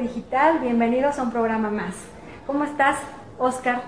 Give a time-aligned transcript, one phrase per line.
[0.00, 0.60] Digital?
[0.60, 1.94] Bienvenidos a un programa más.
[2.46, 2.98] ¿Cómo estás,
[3.38, 3.82] Oscar?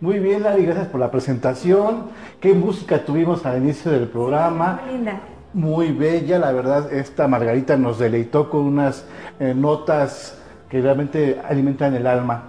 [0.00, 2.10] Muy bien, Lali, gracias por la presentación.
[2.40, 4.80] Qué música tuvimos al inicio del programa.
[4.84, 5.20] Muy linda.
[5.54, 9.06] Muy bella, la verdad, esta Margarita nos deleitó con unas
[9.38, 12.44] eh, notas que realmente alimentan el alma.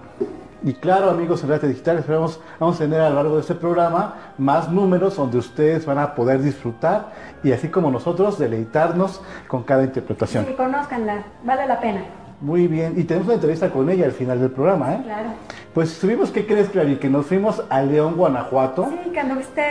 [0.62, 3.54] Y claro, amigos en Enredate Digital, esperamos vamos a tener a lo largo de este
[3.54, 9.62] programa más números donde ustedes van a poder disfrutar y así como nosotros deleitarnos con
[9.62, 10.46] cada interpretación.
[10.46, 12.00] Sí, conózcanla, vale la pena.
[12.40, 15.00] Muy bien, y tenemos una entrevista con ella al final del programa, ¿eh?
[15.04, 15.30] Claro.
[15.72, 16.96] Pues estuvimos, ¿qué crees, Clary?
[16.96, 18.88] Que nos fuimos a León, Guanajuato.
[19.04, 19.62] Sí, que anduviste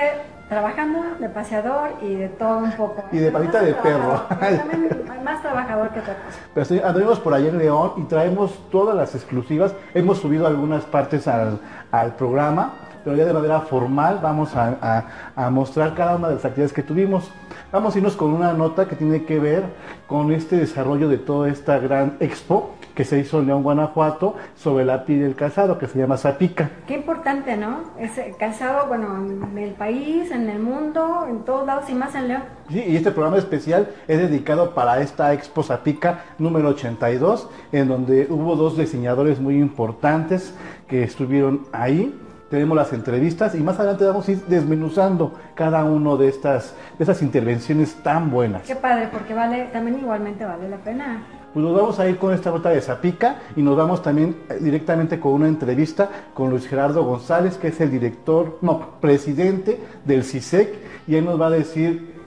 [0.50, 3.04] trabajando de paseador y de todo un poco.
[3.12, 4.22] Y de patita de perro.
[4.30, 6.38] También más trabajador que otra cosa.
[6.54, 9.74] Pero sí, anduvimos por allá en León y traemos todas las exclusivas.
[9.94, 11.60] Hemos subido algunas partes al,
[11.92, 12.74] al programa,
[13.04, 16.74] pero ya de manera formal vamos a, a- a mostrar cada una de las actividades
[16.74, 17.30] que tuvimos.
[17.72, 19.64] Vamos a irnos con una nota que tiene que ver
[20.08, 24.86] con este desarrollo de toda esta gran expo que se hizo en León, Guanajuato, sobre
[24.86, 26.70] la piel del calzado, que se llama Zapica.
[26.86, 27.80] Qué importante, ¿no?
[27.98, 32.28] Ese calzado, bueno, en el país, en el mundo, en todos lados y más en
[32.28, 32.44] León.
[32.70, 38.28] Sí, y este programa especial es dedicado para esta Expo Zapica número 82, en donde
[38.30, 40.54] hubo dos diseñadores muy importantes
[40.88, 42.16] que estuvieron ahí.
[42.54, 47.04] Tenemos las entrevistas y más adelante vamos a ir desmenuzando cada uno de estas, de
[47.04, 48.62] estas intervenciones tan buenas.
[48.62, 51.24] Qué padre, porque vale, también igualmente vale la pena.
[51.52, 54.60] Pues nos vamos a ir con esta nota de Zapica y nos vamos también eh,
[54.62, 60.24] directamente con una entrevista con Luis Gerardo González, que es el director, no, presidente del
[60.24, 60.76] CISEC,
[61.08, 62.22] y él nos va a decir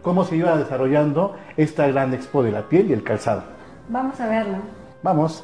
[0.00, 3.42] cómo se iba desarrollando esta gran expo de la piel y el calzado.
[3.88, 4.58] Vamos a verlo.
[5.02, 5.42] Vamos.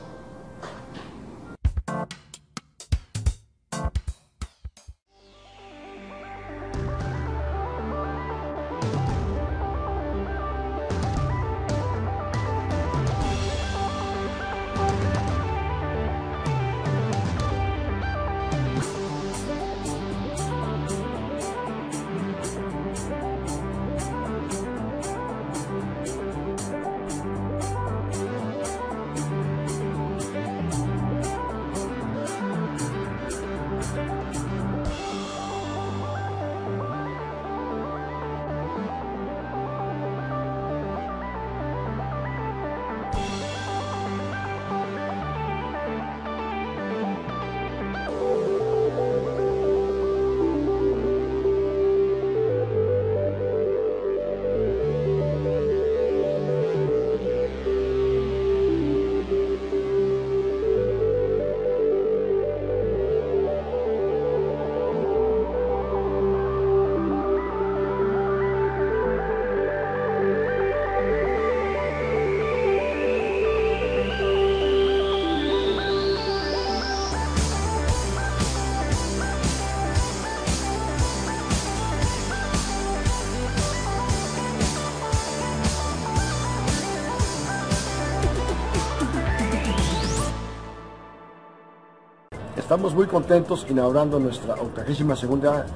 [92.78, 95.66] Estamos muy contentos inaugurando nuestra 82 segunda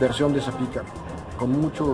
[0.00, 0.82] versión de Zapica,
[1.38, 1.84] con mucha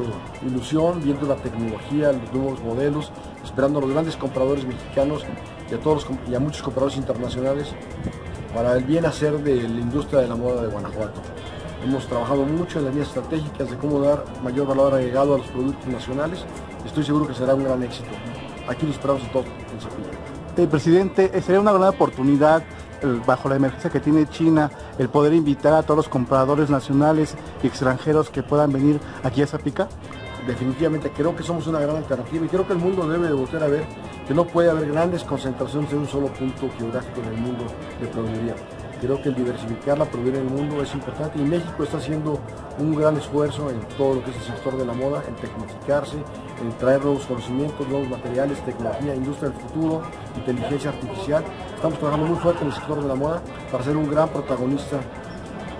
[0.40, 3.12] ilusión, viendo la tecnología, los nuevos modelos,
[3.44, 5.22] esperando a los grandes compradores mexicanos
[5.70, 7.74] y a, todos los y a muchos compradores internacionales
[8.54, 11.20] para el bien hacer de la industria de la moda de Guanajuato.
[11.84, 15.46] Hemos trabajado mucho en las líneas estratégicas de cómo dar mayor valor agregado a los
[15.48, 16.42] productos nacionales
[16.86, 18.08] estoy seguro que será un gran éxito.
[18.66, 20.38] Aquí lo esperamos a todos en Zapica.
[20.56, 22.64] Eh, presidente, sería una gran oportunidad,
[23.26, 27.66] bajo la emergencia que tiene China, el poder invitar a todos los compradores nacionales y
[27.66, 29.88] extranjeros que puedan venir aquí a Zapica.
[30.46, 33.62] definitivamente creo que somos una gran alternativa y creo que el mundo debe de volver
[33.62, 33.84] a ver
[34.26, 37.64] que no puede haber grandes concentraciones en un solo punto geográfico en el mundo
[38.00, 38.54] de proveeduría.
[39.00, 42.40] Creo que el diversificar la proveeduría en el mundo es importante y México está haciendo
[42.78, 46.16] un gran esfuerzo en todo lo que es el sector de la moda, en tecnificarse,
[46.60, 50.02] en traer nuevos conocimientos, nuevos materiales, tecnología, industria del futuro,
[50.36, 51.44] inteligencia artificial.
[51.76, 54.96] Estamos trabajando muy fuerte en el sector de la moda para ser un gran protagonista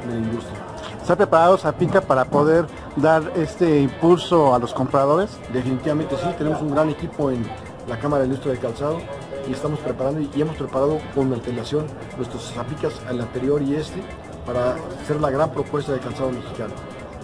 [0.07, 0.59] de la industria.
[1.03, 5.39] ¿Está preparado Zapica para poder dar este impulso a los compradores?
[5.53, 7.45] Definitivamente sí, tenemos un gran equipo en
[7.89, 8.99] la Cámara de Industria de Calzado
[9.49, 11.87] y estamos preparando y hemos preparado con antelación
[12.17, 14.03] nuestros zapicas al anterior y este
[14.47, 16.75] para hacer la gran propuesta de calzado mexicano.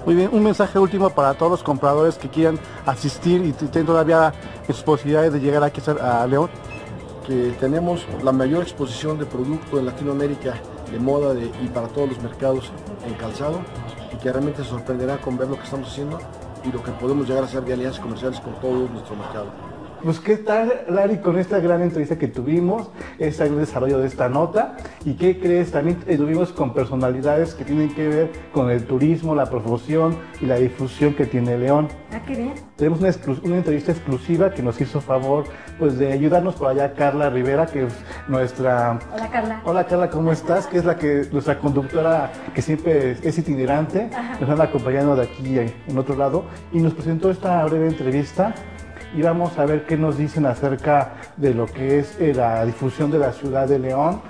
[0.05, 4.33] Muy bien, un mensaje último para todos los compradores que quieran asistir y tienen todavía
[4.67, 6.51] sus posibilidades de llegar aquí a a León.
[7.27, 10.57] Que tenemos la mayor exposición de producto en Latinoamérica
[10.93, 12.71] de moda de- y para todos los mercados
[13.07, 13.61] en calzado
[14.13, 16.19] y que realmente se sorprenderá con ver lo que estamos haciendo
[16.63, 19.47] y lo que podemos llegar a hacer de alianzas comerciales con todo nuestro mercado.
[20.05, 24.29] Pues qué tal, Lari, con esta gran entrevista que tuvimos, este gran desarrollo de esta
[24.29, 29.35] nota, y qué crees, también estuvimos con personalidades que tienen que ver con el turismo,
[29.35, 31.89] la promoción y la difusión que tiene León.
[32.13, 32.53] Ah, qué bien.
[32.77, 35.45] Tenemos una, entrevista exclusiva que nos hizo favor
[35.79, 37.95] pues de ayudarnos por allá Carla Rivera, que es
[38.29, 39.63] nuestra Hola, Carla.
[39.65, 40.67] Hola Carla, ¿cómo estás?
[40.67, 44.39] Que es la que nuestra conductora que siempre es, es itinerante, Ajá.
[44.39, 48.55] nos anda acompañando de aquí eh, en otro lado y nos presentó esta breve entrevista
[49.15, 53.11] y vamos a ver qué nos dicen acerca de lo que es eh, la difusión
[53.11, 54.21] de la ciudad de León,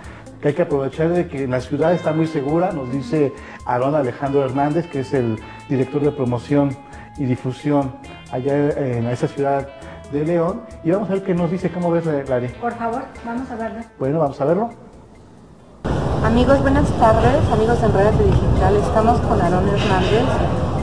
[0.41, 3.33] que hay que aprovechar de que la ciudad está muy segura, nos dice
[3.67, 5.39] Aaron Alejandro Hernández, que es el
[5.69, 6.77] director de promoción
[7.17, 7.95] y difusión
[8.31, 9.69] allá en esa ciudad
[10.13, 12.49] de León y vamos a ver qué nos dice, ¿cómo ves Lari?
[12.61, 13.85] Por favor, vamos a verla.
[13.99, 14.71] Bueno, vamos a verlo.
[16.25, 18.77] Amigos, buenas tardes, amigos de Enredate Digital.
[18.77, 20.25] Estamos con Aarón Hernández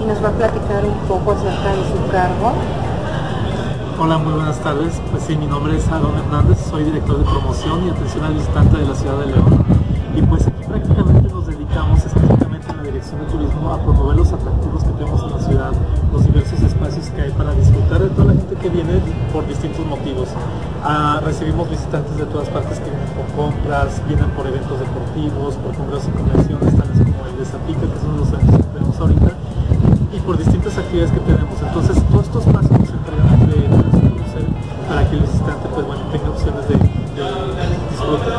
[0.02, 2.54] y nos va a platicar un poco acerca de su cargo.
[4.04, 5.00] Hola, muy buenas tardes.
[5.12, 8.78] Pues sí, mi nombre es Aaron Hernández, soy director de promoción y atención al visitante
[8.80, 9.64] de la ciudad de León.
[10.18, 14.34] Y pues aquí prácticamente nos dedicamos específicamente en la dirección de turismo a promover los
[14.34, 15.72] atractivos que tenemos en la ciudad,
[16.12, 18.94] los diversos espacios que hay para disfrutar de toda la gente que viene
[19.32, 20.30] por distintos motivos.
[20.84, 25.78] Ah, recibimos visitantes de todas partes que vienen por compras, vienen por eventos deportivos, por
[25.78, 29.32] congresos y convenciones, tales como el de Zapica, que de los eventos que tenemos ahorita,
[30.10, 31.54] y por distintas actividades que tenemos.
[31.62, 32.81] Entonces, todos estos pasos
[35.12, 36.84] que el visitante pues, bueno, tenga opciones de, de
[37.92, 38.32] disfrute.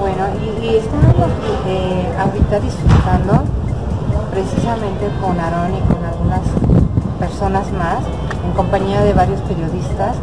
[0.00, 1.30] Bueno, y, y estamos
[1.66, 3.44] eh, ahorita disfrutando
[4.30, 6.40] precisamente con Aarón y con algunas
[7.18, 8.00] personas más,
[8.44, 10.16] en compañía de varios periodistas,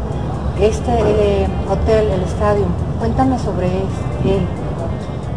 [0.59, 2.65] este eh, hotel, el estadio.
[2.99, 4.47] Cuéntame sobre él.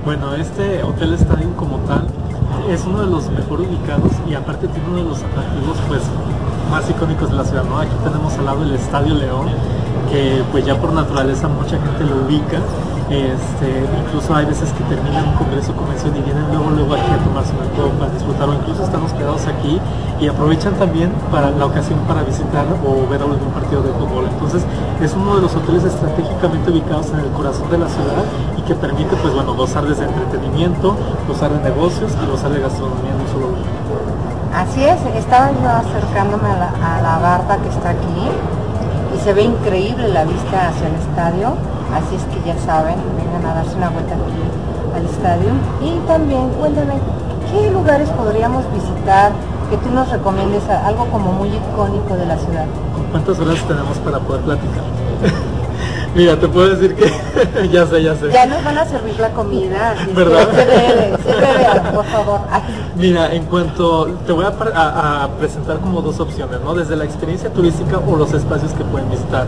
[0.05, 2.07] Bueno, este Hotel Stadium como tal
[2.71, 6.03] es uno de los mejor ubicados y aparte tiene uno de los atractivos pues
[6.71, 7.79] más icónicos de la ciudad, ¿no?
[7.79, 9.49] Aquí tenemos al lado el Estadio León,
[10.11, 12.59] que pues ya por naturaleza mucha gente lo ubica.
[13.09, 17.17] Este, incluso hay veces que terminan un congreso convención y vienen luego luego aquí a
[17.25, 19.81] tomarse una copa, a disfrutar o incluso están hospedados aquí
[20.21, 24.29] y aprovechan también para la ocasión para visitar o ver algún partido de fútbol.
[24.29, 24.63] Entonces
[25.01, 28.25] es uno de los hoteles estratégicamente ubicados en el corazón de la ciudad
[28.59, 30.95] y que permite pues bueno gozar desde entretenimiento,
[31.27, 33.78] gozar de negocios y gozar de gastronomía en un solo lugar.
[34.55, 38.29] Así es, estaba yo acercándome a la, a la barda que está aquí
[39.15, 41.55] y se ve increíble la vista hacia el estadio,
[41.95, 45.51] así es que ya saben, vengan a darse una vuelta aquí al estadio.
[45.83, 46.95] Y también cuéntame,
[47.51, 49.33] ¿qué lugares podríamos visitar
[49.71, 52.67] que tú nos recomiendes algo como muy icónico de la ciudad?
[53.11, 54.83] ¿Cuántas horas tenemos para poder platicar?
[56.15, 57.07] Mira, te puedo decir que
[57.73, 58.31] ya sé, ya sé.
[58.33, 61.95] Ya nos van a servir la comida, así es que ¿Verdad?
[61.95, 62.41] por favor.
[62.51, 62.63] Ay,
[62.97, 66.75] Mira, en cuanto te voy a- a presentar como dos opciones, ¿no?
[66.75, 69.47] Desde la experiencia turística o los espacios que pueden visitar.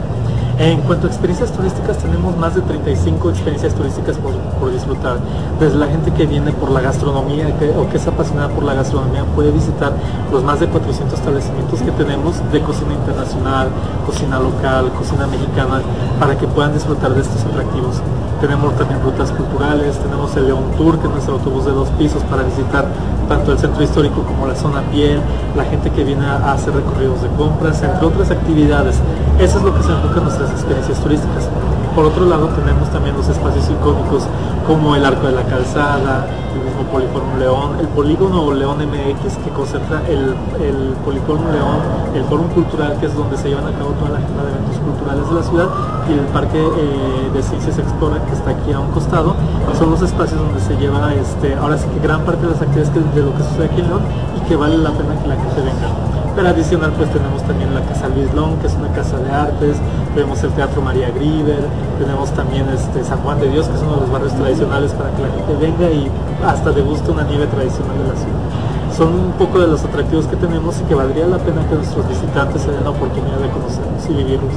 [0.60, 5.16] En cuanto a experiencias turísticas, tenemos más de 35 experiencias turísticas por, por disfrutar.
[5.58, 7.48] Desde la gente que viene por la gastronomía
[7.78, 9.94] o que es apasionada por la gastronomía puede visitar
[10.30, 13.68] los más de 400 establecimientos que tenemos de cocina internacional,
[14.04, 15.80] cocina local, cocina mexicana,
[16.18, 18.02] para que puedan disfrutar de estos atractivos.
[18.40, 22.22] Tenemos también rutas culturales, tenemos el León Tour, que es nuestro autobús de dos pisos
[22.24, 22.86] para visitar
[23.28, 25.20] tanto el centro histórico como la zona piel,
[25.54, 28.96] la gente que viene a hacer recorridos de compras, entre otras actividades.
[29.38, 31.48] Eso es lo que se enfoca en nuestras experiencias turísticas.
[31.94, 34.22] Por otro lado, tenemos también los espacios icónicos
[34.66, 39.50] como el Arco de la Calzada, el mismo Poliforum León, el Polígono León MX que
[39.50, 41.78] concentra el, el Poliforum León,
[42.14, 44.78] el Fórum Cultural que es donde se llevan a cabo toda la agenda de eventos
[44.78, 45.68] culturales de la ciudad
[46.08, 49.34] y el Parque eh, de Ciencias Explora que está aquí a un costado.
[49.76, 52.94] Son los espacios donde se lleva este, ahora sí que gran parte de las actividades
[53.14, 54.02] de lo que sucede aquí en León
[54.36, 56.19] y que vale la pena que la gente venga.
[56.34, 59.76] Pero adicional pues tenemos también la Casa Luis Long, que es una casa de artes,
[60.14, 61.64] tenemos el Teatro María Grieber,
[61.98, 65.10] tenemos también este San Juan de Dios, que es uno de los barrios tradicionales para
[65.10, 66.10] que la gente venga y
[66.46, 68.96] hasta deguste una nieve tradicional de la ciudad.
[68.96, 72.08] Son un poco de los atractivos que tenemos y que valdría la pena que nuestros
[72.08, 74.54] visitantes se den la oportunidad de conocerlos y vivirlos.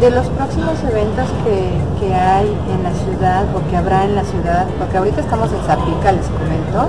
[0.00, 4.24] De los próximos eventos que, que hay en la ciudad o que habrá en la
[4.24, 6.88] ciudad, porque ahorita estamos en Zapica, les comento.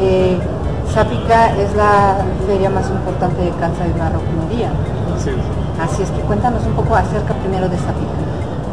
[0.00, 0.38] Eh,
[0.92, 4.70] Zapica es la feria más importante de calza y marroquinería.
[5.16, 5.28] Es.
[5.80, 8.18] Así es que cuéntanos un poco acerca primero de Zapica.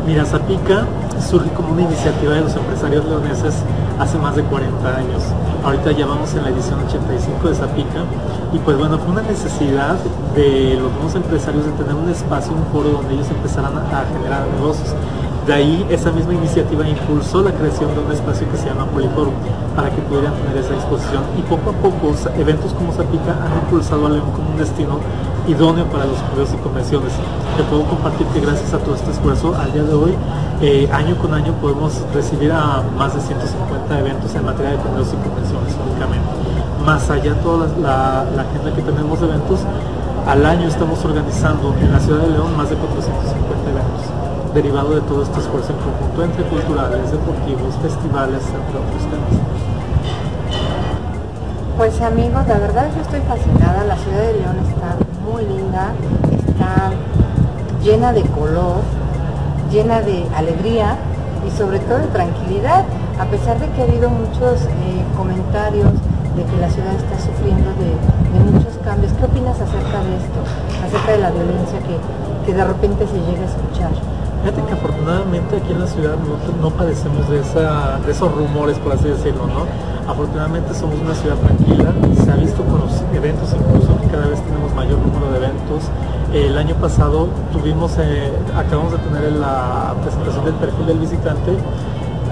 [0.05, 0.85] Mira, Zapica
[1.19, 3.55] surge como una iniciativa de los empresarios leoneses
[3.99, 5.23] hace más de 40 años.
[5.63, 8.01] Ahorita ya vamos en la edición 85 de Zapica
[8.53, 9.95] y pues bueno, fue una necesidad
[10.35, 14.47] de los nuevos empresarios de tener un espacio, un foro donde ellos empezaran a generar
[14.55, 14.93] negocios.
[15.47, 19.33] De ahí esa misma iniciativa impulsó la creación de un espacio que se llama Poliforum
[19.75, 24.05] para que pudieran tener esa exposición y poco a poco eventos como Zapica han impulsado
[24.07, 24.99] a León como un destino
[25.47, 27.13] idóneo para los juegos y convenciones.
[27.57, 30.15] Te puedo compartir que gracias a todo este esfuerzo, al día de hoy,
[30.61, 35.13] eh, año con año podemos recibir a más de 150 eventos en materia de congresos
[35.13, 36.29] y convenciones únicamente.
[36.85, 39.59] Más allá de toda la, la agenda que tenemos de eventos,
[40.25, 45.01] al año estamos organizando en la ciudad de León más de 450 eventos, derivado de
[45.01, 49.54] todo este esfuerzo en conjunto entre culturales, deportivos, festivales, entre otros temas.
[51.77, 54.95] Pues amigos, la verdad yo estoy fascinada, la ciudad de León está
[55.29, 55.91] muy linda,
[56.47, 56.91] está
[57.83, 58.79] llena de color,
[59.69, 60.95] llena de alegría
[61.45, 62.85] y sobre todo de tranquilidad,
[63.19, 65.91] a pesar de que ha habido muchos eh, comentarios
[66.37, 69.11] de que la ciudad está sufriendo de, de, muchos cambios.
[69.11, 70.39] ¿Qué opinas acerca de esto?
[70.79, 71.99] Acerca de la violencia que,
[72.45, 73.91] que de repente se llega a escuchar.
[74.45, 76.17] Fíjate que afortunadamente aquí en la ciudad
[76.61, 79.65] no, padecemos de, esa, de esos rumores, por así decirlo, ¿no?
[80.07, 81.91] Afortunadamente somos una ciudad tranquila,
[82.23, 85.89] se ha visto con los eventos incluso que cada vez tenemos mayor número de eventos.
[86.31, 91.57] El año pasado tuvimos, eh, acabamos de tener la presentación del perfil del visitante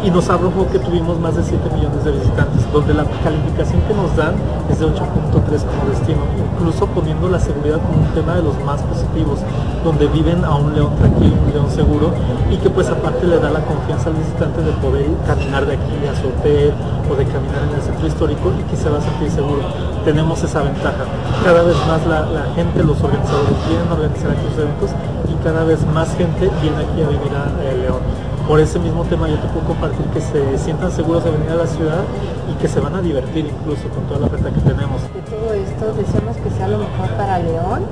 [0.03, 3.93] y nos arrojó que tuvimos más de 7 millones de visitantes, donde la calificación que
[3.93, 4.35] nos dan
[4.69, 6.19] es de 8.3 como destino,
[6.53, 9.39] incluso poniendo la seguridad como un tema de los más positivos,
[9.83, 12.11] donde viven a un león tranquilo, un león seguro,
[12.51, 15.95] y que pues aparte le da la confianza al visitante de poder caminar de aquí
[16.03, 16.73] a su hotel
[17.09, 19.61] o de caminar en el centro histórico y que se va a sentir seguro.
[20.03, 21.05] Tenemos esa ventaja.
[21.45, 23.55] Cada vez más la, gente, los organizadores
[23.89, 24.89] a organizar estos eventos
[25.31, 29.27] y cada vez más gente viene aquí a vivir a León por ese mismo tema
[29.27, 32.03] yo te puedo compartir que se sientan seguros de venir a la ciudad
[32.51, 35.01] y que se van a divertir incluso con toda la oferta que tenemos.
[35.13, 37.83] De todo esto deseamos que sea lo mejor para León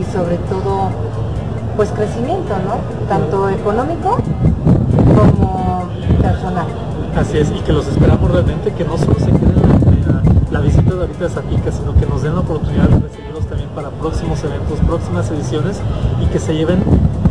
[0.00, 0.88] y sobre todo
[1.76, 2.80] pues crecimiento, ¿no?
[3.08, 4.18] Tanto económico
[5.14, 5.88] como
[6.20, 6.66] personal.
[7.14, 10.94] Así es, y que los esperamos realmente que no solo se queden la, la, visita
[10.94, 14.42] de ahorita de Zapica, sino que nos den la oportunidad de recibirlos también para próximos
[14.44, 15.80] eventos, próximas ediciones
[16.22, 16.82] y que se lleven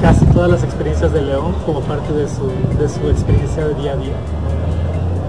[0.01, 3.93] casi todas las experiencias de León como parte de su, de su experiencia de día
[3.93, 4.13] a día.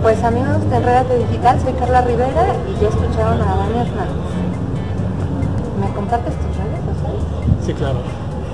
[0.03, 4.15] Pues amigos de Enredate Digital, soy Carla Rivera y ya escucharon a Dani Hernández.
[5.81, 7.23] ¿Me compartes tus redes sociales?
[7.65, 7.99] Sí, claro.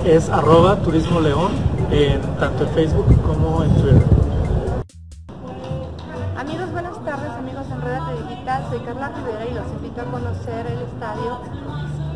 [0.05, 1.51] Es arroba turismo león
[1.91, 4.03] en, tanto en Facebook como en Twitter.
[6.37, 8.65] Amigos, buenas tardes, amigos de Enredate Digital.
[8.69, 11.39] Soy Carla Rivera y los invito a conocer el estadio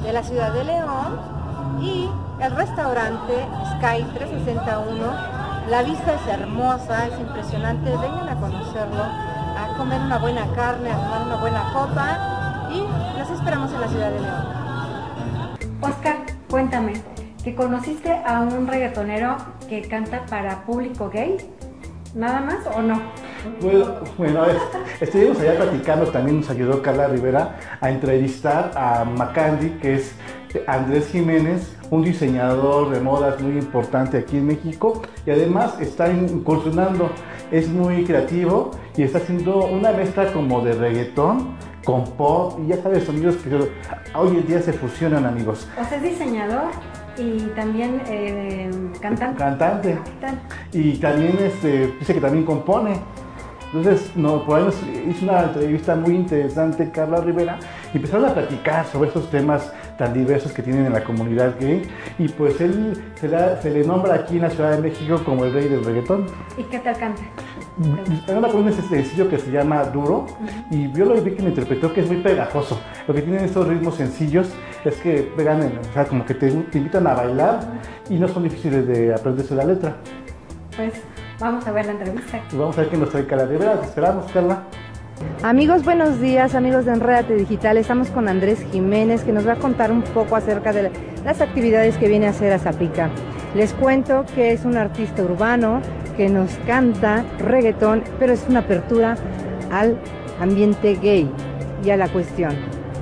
[0.04, 1.40] de la ciudad de León
[1.82, 2.10] y
[2.42, 3.46] el restaurante
[3.80, 5.70] Sky 361.
[5.70, 7.90] La vista es hermosa, es impresionante.
[7.92, 13.30] Vengan a conocerlo, a comer una buena carne, a tomar una buena copa y los
[13.30, 15.70] esperamos en la ciudad de León.
[15.80, 16.18] Oscar,
[16.50, 16.94] cuéntame,
[17.42, 19.38] ¿que conociste a un reggaetonero
[19.70, 21.38] que canta para público gay?
[22.14, 23.02] ¿Nada más o no?
[23.62, 24.44] Bueno, bueno
[25.00, 30.16] estuvimos allá platicando, también nos ayudó Carla Rivera a entrevistar a Macandi, que es
[30.68, 37.10] Andrés Jiménez, un diseñador de modas muy importante aquí en México y además está incursionando,
[37.52, 42.82] es muy creativo y está haciendo una mezcla como de reggaetón con pop y ya
[42.82, 43.56] sabes, sonidos que
[44.16, 45.68] hoy en día se fusionan amigos.
[45.80, 46.72] O sea, es diseñador
[47.18, 48.70] y también eh,
[49.02, 49.38] cantante.
[49.38, 49.98] Cantante.
[50.74, 53.00] Y también este, dice que también compone.
[53.74, 57.60] Entonces, no, por ahí nos hizo una entrevista muy interesante Carla Rivera
[57.94, 61.82] y empezaron a platicar sobre esos temas tan diversos que tienen en la comunidad gay
[62.18, 65.46] y pues él se, la, se le nombra aquí en la Ciudad de México como
[65.46, 66.26] el rey del reggaetón.
[66.58, 67.22] ¿Y qué tal canta?
[68.34, 70.28] Ahora con ese sencillo que se llama Duro
[70.72, 72.80] y yo lo vi que me interpretó que es muy pegajoso.
[73.08, 74.50] Lo que tienen estos ritmos sencillos
[74.86, 77.60] es que pegan, en, o sea, como que te, te, invitan a bailar
[78.10, 79.98] y no son difíciles de aprenderse la letra.
[80.76, 80.94] Pues
[81.40, 82.40] vamos a ver la entrevista.
[82.52, 83.80] Y vamos a ver qué nos trae Carla Rivera.
[83.80, 84.64] Te esperamos, Carla.
[85.44, 87.78] Amigos, buenos días, amigos de Enredate Digital.
[87.78, 90.92] Estamos con Andrés Jiménez que nos va a contar un poco acerca de
[91.24, 93.10] las actividades que viene a hacer a Zapica.
[93.56, 95.82] Les cuento que es un artista urbano
[96.18, 99.16] que nos canta reggaetón, pero es una apertura
[99.72, 99.98] al
[100.40, 101.30] ambiente gay
[101.84, 102.54] y a la cuestión.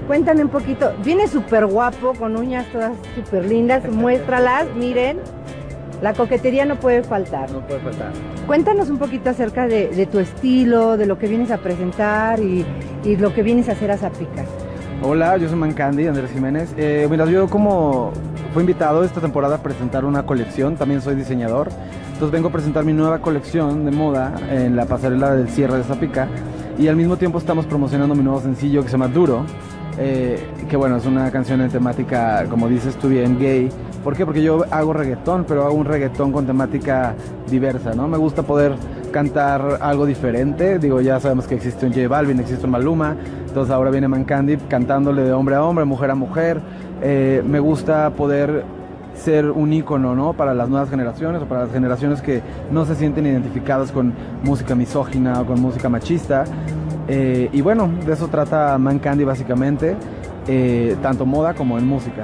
[0.07, 5.19] Cuéntame un poquito, viene súper guapo, con uñas todas súper lindas, muéstralas, miren.
[6.01, 7.51] La coquetería no puede faltar.
[7.51, 8.11] No puede faltar.
[8.45, 12.65] Cuéntanos un poquito acerca de, de tu estilo, de lo que vienes a presentar y,
[13.03, 14.47] y, lo que vienes a hacer a Zapicas.
[15.01, 16.73] Hola, yo soy Mancandi, Andrés Jiménez.
[16.77, 18.11] Eh, mira, yo como
[18.53, 21.69] fui invitado esta temporada a presentar una colección, también soy diseñador.
[22.13, 25.83] Entonces vengo a presentar mi nueva colección de moda en la pasarela del cierre de
[25.83, 26.27] Zapica.
[26.77, 29.45] Y al mismo tiempo estamos promocionando mi nuevo sencillo que se llama Duro.
[29.99, 33.69] Eh, que bueno, es una canción en temática, como dices tú bien, gay.
[34.07, 34.25] ¿Por qué?
[34.25, 37.13] Porque yo hago reggaetón, pero hago un reggaetón con temática
[37.49, 38.07] diversa, ¿no?
[38.07, 38.73] Me gusta poder
[39.11, 40.79] cantar algo diferente.
[40.79, 43.17] Digo, ya sabemos que existe un J Balvin, existe un Maluma.
[43.45, 46.61] Entonces ahora viene Mancandi cantándole de hombre a hombre, mujer a mujer.
[47.01, 48.63] eh, me gusta poder
[49.13, 50.31] ser un ícono, ¿no?
[50.31, 52.41] Para las nuevas generaciones o para las generaciones que
[52.71, 56.45] no se sienten identificadas con música misógina o con música machista.
[57.09, 59.97] Eh, y bueno, de eso trata Man Candy básicamente,
[60.47, 62.23] eh, tanto moda como en música.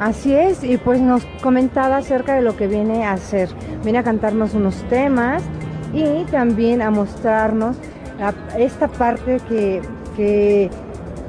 [0.00, 3.50] Así es, y pues nos comentaba acerca de lo que viene a hacer.
[3.84, 5.42] Viene a cantarnos unos temas
[5.92, 7.76] y también a mostrarnos
[8.58, 9.82] esta parte que,
[10.16, 10.70] que,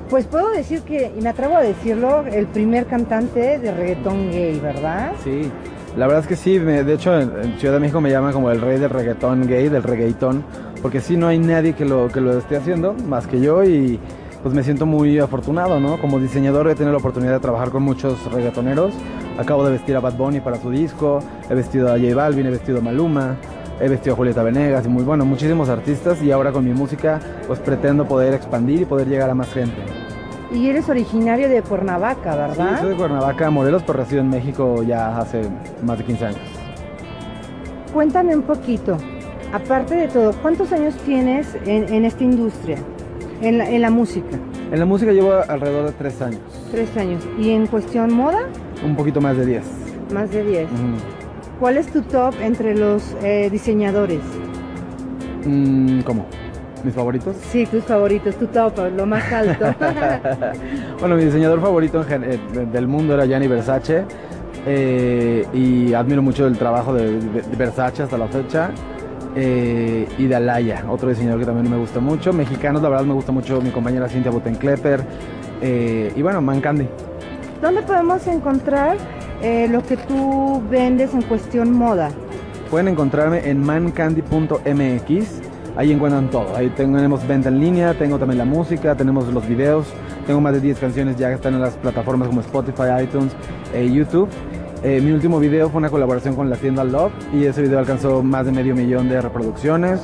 [0.09, 4.57] pues puedo decir que, y me atrevo a decirlo, el primer cantante de reggaetón gay,
[4.61, 5.11] ¿verdad?
[5.21, 5.51] Sí,
[5.97, 8.51] la verdad es que sí, me- de hecho en Ciudad de México me llaman como
[8.51, 10.45] el rey del reggaetón gay, del reggaetón,
[10.81, 13.99] porque sí no hay nadie que lo, que lo esté haciendo más que yo y
[14.41, 15.99] pues me siento muy afortunado, ¿no?
[15.99, 18.93] Como diseñador he tenido la oportunidad de trabajar con muchos reggaetoneros,
[19.37, 22.49] acabo de vestir a Bad Bunny para su disco, he vestido a J Balvin, he
[22.51, 23.35] vestido a Maluma,
[23.79, 27.19] he vestido a Julieta Venegas y muy bueno, muchísimos artistas y ahora con mi música
[27.47, 29.77] pues pretendo poder expandir y poder llegar a más gente.
[30.51, 32.79] Y eres originario de Cuernavaca, Sí, ¿verdad?
[32.81, 35.43] soy de Cuernavaca, Morelos, pero resido en México ya hace
[35.83, 36.39] más de 15 años.
[37.93, 38.97] Cuéntame un poquito,
[39.53, 42.77] aparte de todo, ¿cuántos años tienes en, en esta industria,
[43.41, 44.37] en la, en la música?
[44.71, 46.41] En la música llevo alrededor de 3 años.
[46.71, 47.23] Tres años.
[47.39, 48.39] ¿Y en cuestión moda?
[48.85, 49.63] Un poquito más de 10.
[50.13, 50.65] Más de diez.
[50.65, 51.59] Ujú.
[51.59, 54.19] ¿Cuál es tu top entre los eh, diseñadores?
[55.45, 56.25] Mm, ¿Cómo?
[56.83, 57.35] ¿Mis favoritos?
[57.51, 59.65] Sí, tus favoritos, tu top, lo más alto.
[60.99, 62.39] Bueno, mi diseñador favorito eh,
[62.71, 64.03] del mundo era Gianni Versace.
[64.67, 67.17] eh, y admiro mucho el trabajo de
[67.57, 68.71] Versace hasta la fecha.
[69.35, 72.33] Eh, y de Alaya, otro diseñador que también me gusta mucho.
[72.33, 75.03] Mexicanos, la verdad me gusta mucho mi compañera Cintia Butenklepper.
[75.61, 76.87] eh, y bueno, Man Candy.
[77.61, 78.97] ¿Dónde podemos encontrar
[79.41, 82.09] eh, lo que tú vendes en cuestión moda?
[82.71, 85.41] Pueden encontrarme en mancandy.mx.
[85.77, 86.55] Ahí encuentran todo.
[86.55, 89.85] Ahí tenemos venta en línea, tengo también la música, tenemos los videos.
[90.25, 93.33] Tengo más de 10 canciones ya que están en las plataformas como Spotify, iTunes
[93.73, 94.27] e YouTube.
[94.83, 98.23] Eh, mi último video fue una colaboración con la tienda Love y ese video alcanzó
[98.23, 100.01] más de medio millón de reproducciones.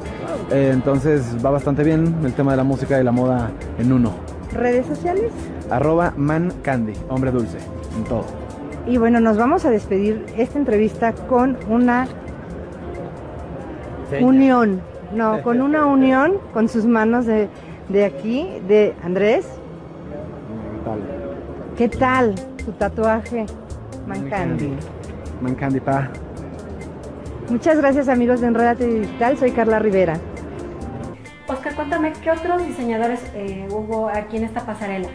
[0.51, 4.11] Eh, entonces va bastante bien el tema de la música y la moda en uno.
[4.53, 5.31] ¿Redes sociales?
[5.71, 7.57] Arroba mancandy, hombre dulce,
[7.97, 8.25] en todo.
[8.85, 12.07] Y bueno, nos vamos a despedir esta entrevista con una
[14.21, 14.81] unión.
[15.11, 17.49] No, con una unión con sus manos de,
[17.89, 19.47] de aquí, de Andrés.
[20.85, 20.99] Tal.
[21.75, 23.45] ¿Qué tal tu tatuaje,
[24.07, 24.71] Mancandi?
[25.41, 26.09] Mancandy, pa.
[27.49, 30.17] Muchas gracias amigos de Enredate Digital, soy Carla Rivera.
[31.47, 35.07] Oscar, cuéntame, ¿qué otros diseñadores eh, hubo aquí en esta pasarela?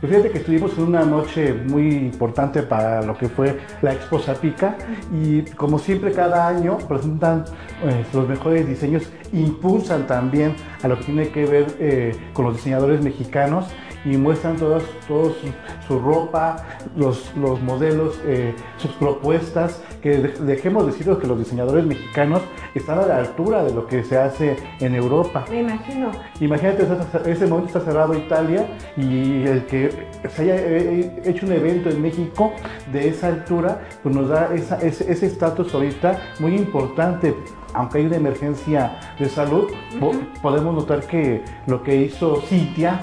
[0.00, 4.18] Pues fíjate que estuvimos en una noche muy importante para lo que fue la Expo
[4.18, 4.76] Zapica
[5.12, 7.44] y como siempre cada año presentan
[7.84, 12.56] eh, los mejores diseños, impulsan también a lo que tiene que ver eh, con los
[12.56, 13.66] diseñadores mexicanos
[14.04, 15.48] y muestran todas, todos su,
[15.86, 16.56] su ropa,
[16.96, 22.40] los, los modelos, eh, sus propuestas, que de- dejemos decirlo que los diseñadores mexicanos
[22.74, 25.44] están a la altura de lo que se hace en Europa.
[25.50, 26.10] Me imagino.
[26.40, 26.86] Imagínate,
[27.30, 29.90] ese momento está cerrado Italia y el que
[30.28, 32.52] se haya eh, hecho un evento en México
[32.92, 37.34] de esa altura, pues nos da esa- ese estatus ahorita muy importante.
[37.72, 42.98] Aunque hay una emergencia de salud, po- podemos notar que lo que hizo Cintia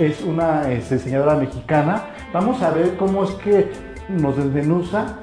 [0.00, 2.04] es una es, diseñadora mexicana.
[2.32, 3.70] Vamos a ver cómo es que
[4.08, 5.18] nos desmenuza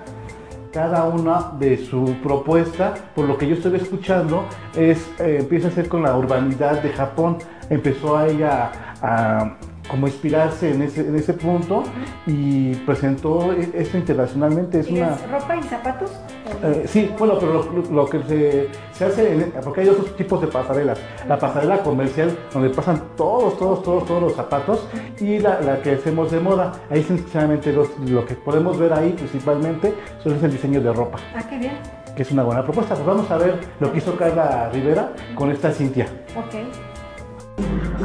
[0.71, 5.71] cada una de su propuesta, por lo que yo estoy escuchando, es eh, empieza a
[5.71, 7.37] ser con la urbanidad de Japón.
[7.69, 9.57] Empezó a ella a,
[9.88, 11.84] como inspirarse en ese, en ese punto
[12.26, 14.80] y presentó e- esto internacionalmente.
[14.80, 16.12] Es ¿Y una, es ropa y zapatos?
[16.63, 20.47] eh, sí, bueno, pero lo, que se, se hace, en- porque hay otros tipos de
[20.47, 21.00] pasarelas.
[21.28, 24.88] La pasarela comercial, donde pasan todos, todos, todos, todos los zapatos,
[25.19, 26.73] y la, la que hacemos de moda.
[26.89, 31.17] Ahí sinceramente los- lo que podemos ver ahí principalmente son es el diseño de ropa,
[31.36, 31.73] Ah, qué bien.
[32.15, 32.95] que es una buena propuesta.
[32.95, 36.08] Pues vamos a ver lo que hizo Carla Rivera con esta Cintia.
[36.36, 36.56] Ok.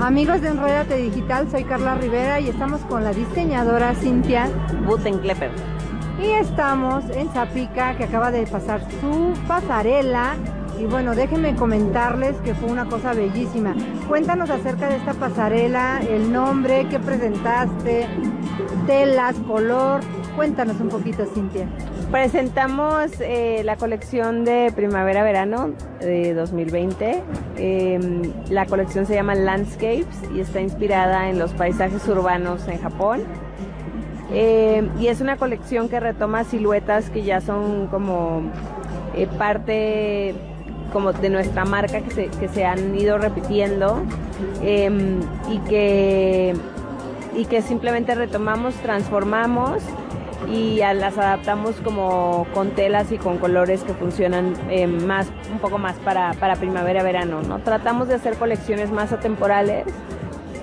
[0.00, 4.48] Amigos de Enredate Digital, soy Carla Rivera y estamos con la diseñadora Cintia
[4.86, 5.50] Buttenklepper.
[6.20, 10.36] y estamos en Zapica que acaba de pasar su pasarela
[10.78, 13.74] y bueno, déjenme comentarles que fue una cosa bellísima.
[14.08, 18.08] Cuéntanos acerca de esta pasarela, el nombre, qué presentaste,
[18.86, 20.00] telas, color.
[20.34, 21.68] Cuéntanos un poquito, Cintia.
[22.12, 27.22] Presentamos eh, la colección de primavera-verano de 2020.
[27.56, 33.22] Eh, la colección se llama Landscapes y está inspirada en los paisajes urbanos en Japón.
[34.30, 38.42] Eh, y es una colección que retoma siluetas que ya son como
[39.16, 40.34] eh, parte
[40.92, 44.02] como de nuestra marca que se, que se han ido repitiendo
[44.62, 45.18] eh,
[45.50, 46.54] y que
[47.34, 49.82] y que simplemente retomamos, transformamos
[50.48, 55.78] y las adaptamos como con telas y con colores que funcionan eh, más, un poco
[55.78, 57.42] más para, para primavera-verano.
[57.42, 57.60] ¿no?
[57.60, 59.84] Tratamos de hacer colecciones más atemporales,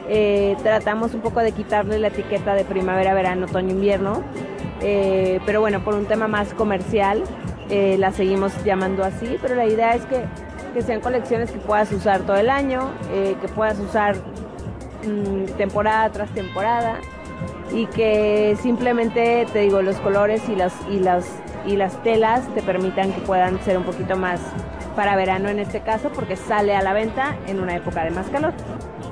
[0.07, 4.23] eh, tratamos un poco de quitarle la etiqueta de primavera-verano, otoño-invierno,
[4.81, 7.23] eh, pero bueno, por un tema más comercial
[7.69, 10.23] la seguimos llamando así, pero la idea es que,
[10.73, 14.15] que sean colecciones que puedas usar todo el año, que puedas usar
[15.05, 16.99] mm, temporada tras temporada
[17.71, 21.25] y que simplemente te digo los colores y las y las
[21.65, 24.39] y las telas te permitan que puedan ser un poquito más
[24.95, 28.27] para verano en este caso porque sale a la venta en una época de más
[28.27, 28.53] calor.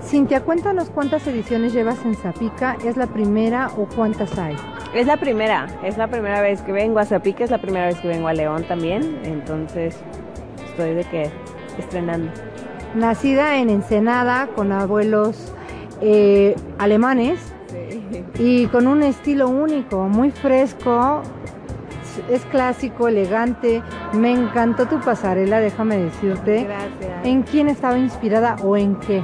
[0.03, 4.55] Cintia, cuéntanos cuántas ediciones llevas en Zapica, ¿es la primera o cuántas hay?
[4.93, 7.99] Es la primera, es la primera vez que vengo a Zapica, es la primera vez
[7.99, 9.97] que vengo a León también, entonces
[10.69, 11.29] estoy de que
[11.77, 12.31] estrenando.
[12.95, 15.53] Nacida en Ensenada con abuelos
[15.99, 17.53] eh, alemanes,
[18.39, 21.21] y con un estilo único, muy fresco,
[22.29, 23.81] es clásico, elegante.
[24.13, 26.63] Me encantó tu pasarela, déjame decirte.
[26.63, 27.25] Gracias.
[27.25, 29.21] ¿En quién estaba inspirada o en qué?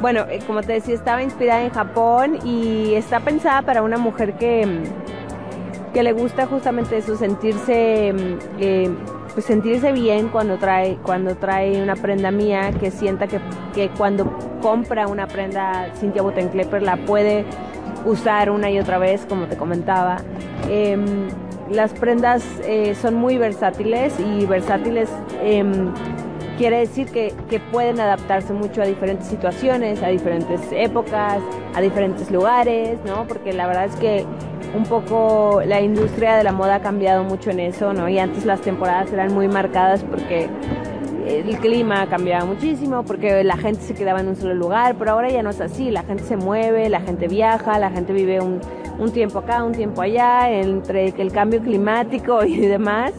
[0.00, 4.34] Bueno, eh, como te decía, estaba inspirada en Japón y está pensada para una mujer
[4.34, 4.66] que,
[5.94, 8.90] que le gusta justamente eso, sentirse, mm, eh,
[9.32, 13.38] pues sentirse bien cuando trae, cuando trae una prenda mía, que sienta que,
[13.74, 17.44] que cuando compra una prenda Cynthia Buttenklepper la puede
[18.04, 20.18] usar una y otra vez, como te comentaba.
[20.68, 21.28] Em,
[21.70, 25.08] las prendas eh, son muy versátiles y versátiles
[25.42, 25.92] em,
[26.58, 31.38] quiere decir que, que, pueden adaptarse mucho a diferentes situaciones, a diferentes épocas,
[31.74, 33.26] a diferentes lugares, ¿no?
[33.26, 34.26] Porque la verdad es que
[34.74, 38.08] un poco la industria de la moda ha cambiado mucho en eso, ¿no?
[38.08, 40.48] Y antes las temporadas eran muy marcadas porque
[41.26, 45.30] el clima cambiaba muchísimo porque la gente se quedaba en un solo lugar, pero ahora
[45.30, 48.60] ya no es así, la gente se mueve, la gente viaja, la gente vive un,
[49.12, 53.12] tiempo acá, un tiempo allá, entre el cambio climático y demás.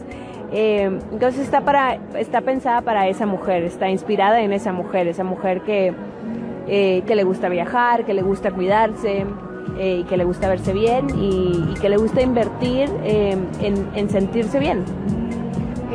[0.52, 5.24] Eh, entonces está, para, está pensada para esa mujer, está inspirada en esa mujer, esa
[5.24, 5.92] mujer que,
[6.68, 9.26] eh, que le gusta viajar, que le gusta cuidarse,
[9.78, 13.48] eh, y que le gusta verse bien y, que le gusta invertir en,
[13.94, 14.84] en sentirse bien.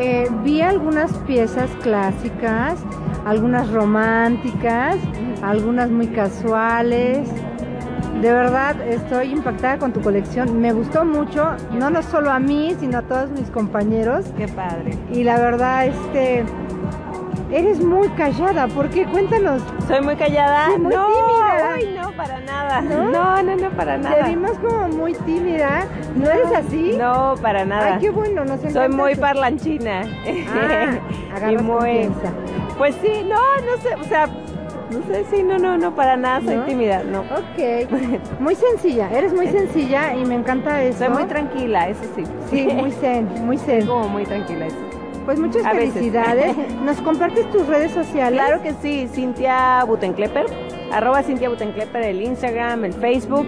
[0.02, 2.80] Eh, vi algunas piezas clásicas,
[3.26, 4.96] algunas románticas,
[5.42, 7.28] algunas muy casuales.
[8.22, 10.62] De verdad estoy impactada con tu colección.
[10.62, 14.26] Me gustó mucho, no, no solo a mí, sino a todos mis compañeros.
[14.38, 14.98] Qué padre.
[15.12, 16.46] Y la verdad, este,
[17.52, 19.06] Eres muy callada, ¿por qué?
[19.06, 19.64] Cuéntanos.
[19.88, 20.78] ¿Soy muy callada?
[20.78, 22.04] muy no, tímida.
[22.04, 22.82] no, para nada.
[22.82, 23.42] ¿No?
[23.42, 24.24] no, no, para nada.
[24.24, 25.88] Te vimos como muy tímida.
[26.16, 26.96] ¿No, eres así?
[26.98, 27.96] No, para nada.
[27.96, 28.70] Ay, qué bueno, no sé.
[28.70, 30.04] Soy muy parlanchina.
[30.54, 32.10] Ah, y muy...
[32.78, 36.42] Pues sí, no, no sé, o sea, no sé, sí, no, no, no, para nada
[36.42, 37.22] soy tímida, no.
[37.22, 37.90] Ok,
[38.40, 41.00] muy sencilla, eres muy sencilla y me encanta eso.
[41.00, 42.24] Soy muy tranquila, eso sí.
[42.50, 43.86] Sí, muy zen, muy zen.
[43.86, 44.99] Como muy tranquila eso.
[45.30, 46.58] Pues muchas felicidades.
[46.84, 48.42] ¿Nos compartes tus redes sociales?
[48.42, 50.48] Claro que sí, Cintia Butenklepper,
[50.92, 53.46] arroba Cintia Butenklepper, el Instagram, el Facebook.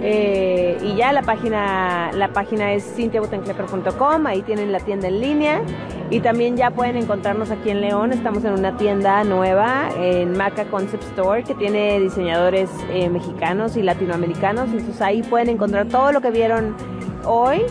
[0.00, 5.62] Eh, y ya la página, la página es cintiabutenklepper.com, ahí tienen la tienda en línea.
[6.10, 10.64] Y también ya pueden encontrarnos aquí en León, estamos en una tienda nueva, en Maca
[10.66, 14.68] Concept Store, que tiene diseñadores eh, mexicanos y latinoamericanos.
[14.68, 16.76] Entonces ahí pueden encontrar todo lo que vieron
[17.24, 17.62] hoy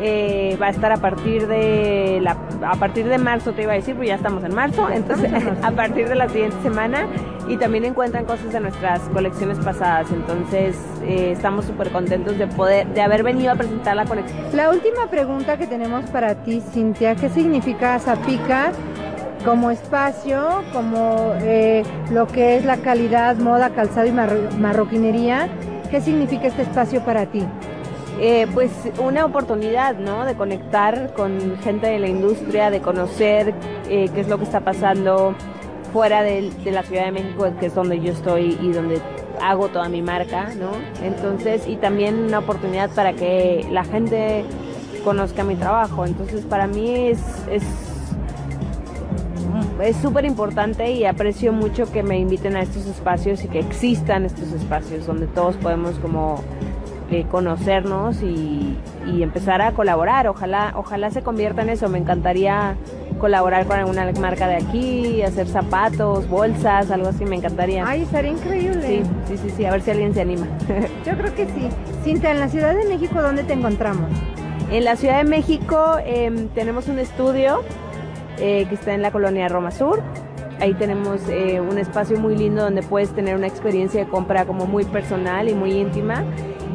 [0.00, 3.76] eh, va a estar a partir de la, a partir de marzo te iba a
[3.76, 5.30] decir, pues ya estamos en marzo, entonces
[5.62, 7.06] a partir de la siguiente semana
[7.48, 12.86] y también encuentran cosas de nuestras colecciones pasadas, entonces eh, estamos súper contentos de poder,
[12.88, 14.38] de haber venido a presentar la colección.
[14.52, 18.72] La última pregunta que tenemos para ti, Cintia, ¿qué significa Zapica?
[19.44, 25.48] como espacio, como eh, lo que es la calidad, moda, calzado y marroquinería.
[25.88, 27.44] ¿Qué significa este espacio para ti?
[28.18, 30.24] Eh, pues una oportunidad, ¿no?
[30.24, 33.54] De conectar con gente de la industria, de conocer
[33.88, 35.34] eh, qué es lo que está pasando
[35.92, 39.00] fuera de, la Ciudad de México, que es donde yo estoy y donde
[39.42, 40.70] hago toda mi marca, ¿no?
[41.02, 44.44] Entonces, y también una oportunidad para que la gente
[45.04, 46.06] conozca mi trabajo.
[46.06, 47.20] Entonces, para mí es
[49.82, 54.24] es súper importante y aprecio mucho que me inviten a estos espacios y que existan
[54.24, 56.42] estos espacios donde todos podemos como
[57.10, 58.76] eh, conocernos y,
[59.22, 60.28] empezar a colaborar.
[60.28, 61.88] Ojalá, ojalá se convierta en eso.
[61.88, 62.76] Me encantaría
[63.18, 67.84] colaborar con alguna marca de aquí, hacer zapatos, bolsas, algo así, me encantaría.
[67.86, 68.86] Ay, estaría increíble.
[68.86, 70.46] Sí, sí, sí, sí, a ver si alguien se anima.
[71.06, 71.68] Yo creo que sí.
[72.04, 74.10] Cinta, en la Ciudad de México, ¿dónde te encontramos?
[74.70, 77.62] En la Ciudad de México em, tenemos un estudio
[78.38, 80.02] eh, que está en la colonia Roma Sur.
[80.60, 84.66] Ahí tenemos eh, un espacio muy lindo donde puedes tener una experiencia de compra como
[84.66, 86.24] muy personal y muy íntima.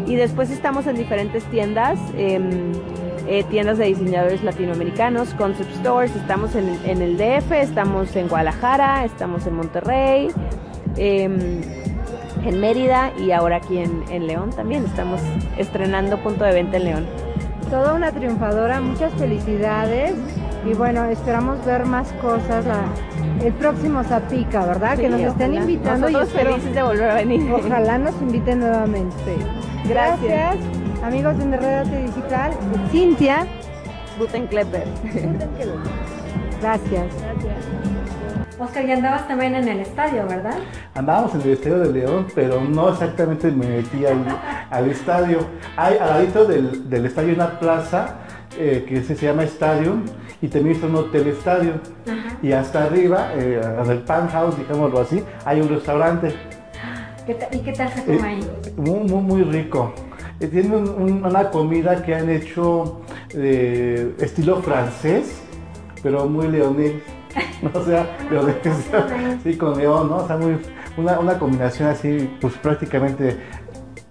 [0.05, 2.71] Y después estamos en diferentes tiendas, em,
[3.27, 9.05] eh, tiendas de diseñadores latinoamericanos, concept stores, estamos en, en, el DF, estamos en Guadalajara,
[9.05, 10.29] estamos en Monterrey,
[10.97, 11.61] em,
[12.43, 14.85] en Mérida y ahora aquí en, en León también.
[14.85, 15.21] Estamos
[15.57, 17.05] estrenando punto de venta en León.
[17.69, 20.15] Toda una triunfadora, muchas felicidades
[20.65, 22.65] y bueno, esperamos ver más cosas
[23.43, 24.95] el próximo Zapica, ¿verdad?
[24.95, 25.61] Sí, que nos estén ojalá.
[25.61, 27.51] invitando y Nosotros espero- felices de volver a venir.
[27.53, 29.35] ojalá nos inviten nuevamente.
[29.87, 30.55] Gracias.
[31.03, 32.51] amigos de Enredate Digital.
[32.91, 33.47] Cintia,
[34.19, 34.83] Guten Klepper.
[36.61, 37.05] gracias.
[38.59, 40.53] Oscar, ya andabas también en el estadio, ¿verdad?
[40.93, 44.23] Andábamos en el estadio de León, pero no exactamente me metí al,
[44.69, 45.39] al estadio.
[45.75, 48.17] Hay al ladito del, del estadio una plaza
[48.59, 50.05] eh, que se, se llama Stadium
[50.41, 51.73] y está un hotel estadio.
[52.41, 56.33] Y hasta arriba, eh, en el House, digámoslo así, hay un restaurante
[57.25, 58.49] ¿Qué ta- ¿Y qué tal se come Eh, ahí?
[58.77, 59.93] muy, muy, muy rico.
[60.39, 63.01] Eh, Tiene un- un- una comida que han hecho
[64.19, 65.39] estilo francés,
[66.01, 66.93] pero muy leonés.
[67.75, 68.55] O sea, leonés,
[69.43, 70.17] sí, con león, ¿no?
[70.17, 70.57] O sea, muy,
[70.97, 73.37] una, una combinación así, pues prácticamente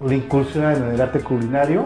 [0.00, 1.82] la incursión en el arte culinario.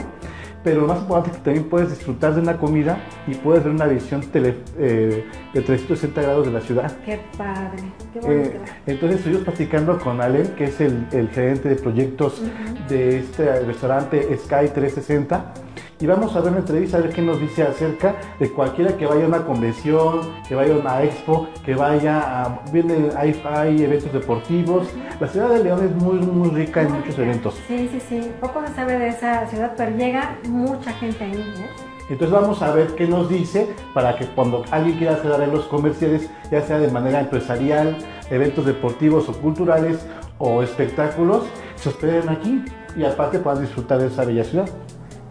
[0.65, 3.73] Pero lo más importante es que también puedes disfrutar de una comida y puedes ver
[3.75, 6.91] una visión tele- eh, de 360 grados de la ciudad.
[7.05, 7.83] Qué padre,
[8.15, 8.73] qué Eh, bonito.
[8.87, 12.43] entonces estuvimos platicando con Allen, que es el, el gerente de proyectos
[12.89, 15.53] de este restaurante Sky 360.
[16.01, 19.07] Y vamos a ver una entrevista a ver qué nos dice acerca de cualquiera que
[19.07, 22.61] vaya a una convención, que vaya a una expo, que vaya a...
[22.73, 24.89] Viene, hay, hay eventos deportivos.
[25.21, 27.55] La ciudad de León es muy, muy rica en muchos eventos.
[27.69, 28.33] Sí, sí, sí.
[28.41, 31.71] Poco se sabe de esa ciudad, pero llega mucha gente ahí, ¿eh?
[32.11, 36.29] Entonces vamos a ver qué nos dice para que cuando alguien quiera hacer arreglos comerciales,
[36.51, 37.97] ya sea de manera empresarial,
[38.31, 40.07] eventos deportivos o culturales
[40.39, 41.45] o espectáculos,
[41.77, 42.63] se hospeden aquí
[42.95, 44.69] y aparte puedan disfrutar de esa bella ciudad.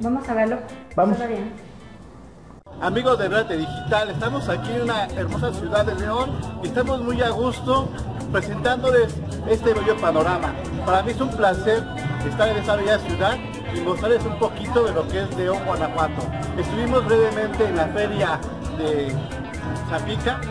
[0.03, 0.57] Vamos a verlo.
[0.97, 1.17] Vamos.
[2.81, 7.21] Amigos de Rate Digital, estamos aquí en una hermosa ciudad de León y estamos muy
[7.21, 7.87] a gusto
[8.29, 9.15] presentándoles
[9.49, 10.53] este bello panorama.
[10.85, 11.81] Para mí es un placer
[12.27, 13.37] estar en esta bella ciudad
[13.73, 16.21] y mostrarles un poquito de lo que es León, Guanajuato.
[16.57, 18.39] Estuvimos brevemente en la feria
[18.77, 19.15] de
[19.89, 20.41] Zapica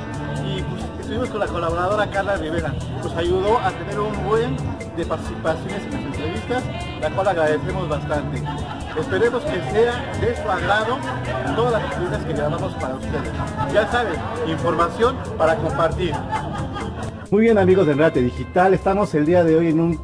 [0.46, 2.74] y pues, estuvimos con la colaboradora Carla Rivera.
[3.02, 4.56] Nos ayudó a tener un buen
[4.96, 6.64] de participaciones en las entrevistas,
[7.02, 8.42] la cual agradecemos bastante.
[8.98, 10.98] Esperemos que sea de su agrado
[11.54, 13.30] todas las actividades que grabamos para ustedes.
[13.74, 14.14] Ya saben,
[14.48, 16.14] información para compartir.
[17.30, 20.00] Muy bien amigos de Enrate Digital, estamos el día de hoy en un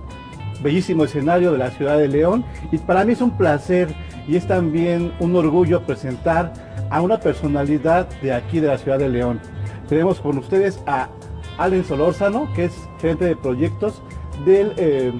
[0.61, 3.95] bellísimo escenario de la ciudad de León y para mí es un placer
[4.27, 6.53] y es también un orgullo presentar
[6.91, 9.41] a una personalidad de aquí de la ciudad de León.
[9.89, 11.09] Tenemos con ustedes a
[11.57, 14.03] Allen Solórzano, que es gerente de proyectos
[14.45, 15.13] del eh,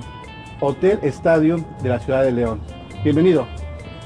[0.61, 2.61] Hotel Stadium de la ciudad de León.
[3.03, 3.47] Bienvenido.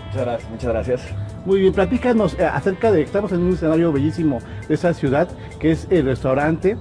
[0.07, 1.03] Muchas gracias, muchas gracias.
[1.44, 5.72] Muy bien, platícanos eh, acerca de, estamos en un escenario bellísimo de esa ciudad, que
[5.72, 6.77] es el restaurante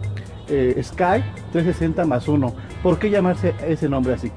[0.47, 2.53] eh, Sky 360 más uno.
[2.83, 4.31] ¿Por qué llamarse ese nombre así?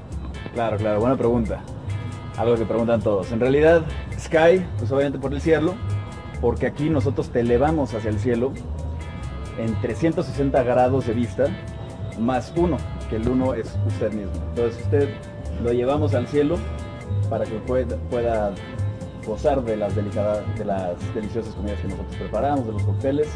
[0.55, 1.61] Claro, claro, buena pregunta.
[2.35, 3.31] Algo que preguntan todos.
[3.31, 3.83] En realidad,
[4.19, 5.75] Sky, pues obviamente por el cielo,
[6.41, 8.51] porque aquí nosotros te elevamos hacia el cielo
[9.57, 11.45] en 360 grados de vista,
[12.19, 12.77] más uno,
[13.09, 14.31] que el uno es usted mismo.
[14.49, 15.09] Entonces usted
[15.63, 16.57] lo llevamos al cielo
[17.29, 18.51] para que pueda, pueda
[19.25, 23.27] gozar de las, delicadas, de las deliciosas comidas que nosotros preparamos, de los cócteles,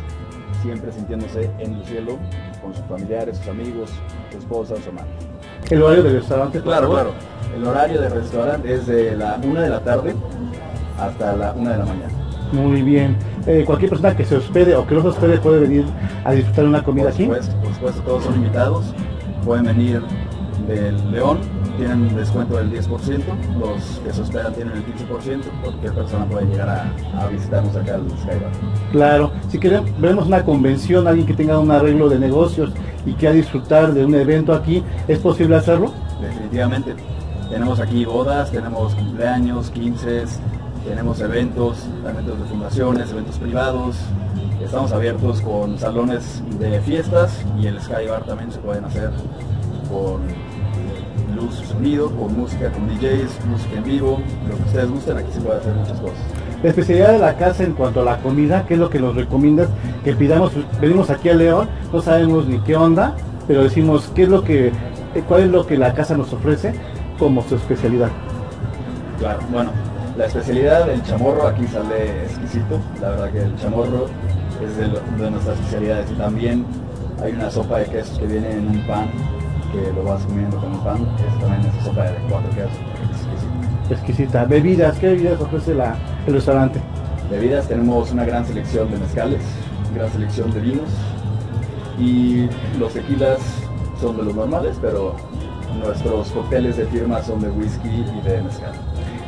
[0.61, 2.17] siempre sintiéndose en el cielo
[2.61, 3.89] con sus familiares, sus amigos,
[4.31, 5.11] su esposa, su amante.
[5.69, 6.61] El horario del restaurante.
[6.61, 7.11] Claro, claro.
[7.55, 10.15] El horario del restaurante es de la 1 de la tarde
[10.99, 12.13] hasta la 1 de la mañana.
[12.51, 13.17] Muy bien.
[13.49, 15.83] Eh, cualquier persona que se hospede o que no se hospede puede venir
[16.23, 17.25] a disfrutar una comida Por aquí.
[17.25, 18.93] por supuesto, todos son invitados.
[19.43, 20.03] Pueden venir
[20.67, 21.39] del León,
[21.75, 23.23] tienen un descuento del 10%.
[23.59, 25.41] Los que se hospedan tienen el 15%.
[25.63, 28.51] Cualquier persona puede llegar a, a visitarnos acá al Skybar.
[28.91, 32.71] Claro, si queremos, vemos una convención, alguien que tenga un arreglo de negocios
[33.03, 35.91] y quiera disfrutar de un evento aquí, ¿es posible hacerlo?
[36.21, 36.93] Definitivamente.
[37.49, 40.25] Tenemos aquí bodas, tenemos cumpleaños, 15,
[40.89, 43.95] tenemos eventos, eventos de fundaciones, eventos privados.
[44.59, 49.11] Estamos abiertos con salones de fiestas y el Sky Bar también se pueden hacer
[49.87, 50.21] con
[51.35, 55.31] luz y sonido, con música, con DJs, música en vivo, lo que ustedes gusten, aquí
[55.31, 56.17] se puede hacer muchas cosas.
[56.63, 59.15] La especialidad de la casa en cuanto a la comida, ¿qué es lo que nos
[59.15, 59.69] recomiendas?
[60.03, 63.15] Que pidamos, venimos aquí a León, no sabemos ni qué onda,
[63.47, 66.73] pero decimos qué es lo que, eh, cuál es lo que la casa nos ofrece
[67.19, 68.09] como su especialidad.
[69.19, 69.71] Claro, bueno,
[70.19, 74.07] la especialidad del chamorro aquí sale exquisito, la verdad que el chamorro
[74.61, 76.65] es de, lo- de nuestras especialidades y también
[77.23, 79.09] Hay una sopa de quesos que viene en un pan,
[79.73, 81.05] que lo vas comiendo con un pan.
[81.27, 82.71] Es también esa sopa de cuatro quesos.
[83.11, 83.93] exquisita.
[83.93, 84.45] Exquisita.
[84.45, 85.95] Bebidas, ¿qué bebidas ofrece la-
[86.27, 86.79] el restaurante?
[87.29, 89.41] Bebidas, tenemos una gran selección de mezcales,
[89.93, 90.89] gran selección de vinos
[91.99, 92.47] y
[92.79, 93.39] los tequilas
[93.99, 95.15] son de los normales, pero
[95.83, 98.71] nuestros cócteles de firma son de whisky y de mezcal.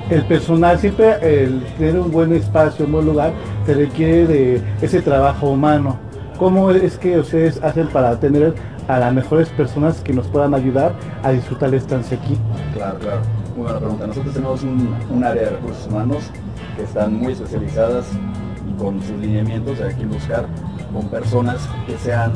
[0.09, 3.31] El personal, siempre el tener un buen espacio, un buen lugar,
[3.65, 5.97] te requiere de ese trabajo humano.
[6.37, 8.55] ¿Cómo es que ustedes hacen para tener
[8.87, 12.37] a las mejores personas que nos puedan ayudar a disfrutar la estancia aquí?
[12.73, 13.21] Claro, claro.
[13.55, 14.07] Muy buena pregunta.
[14.07, 16.31] Nosotros tenemos un, área de recursos humanos
[16.75, 18.05] que están muy especializadas
[18.77, 20.45] con sus lineamientos de aquí buscar
[20.91, 22.33] con personas que sean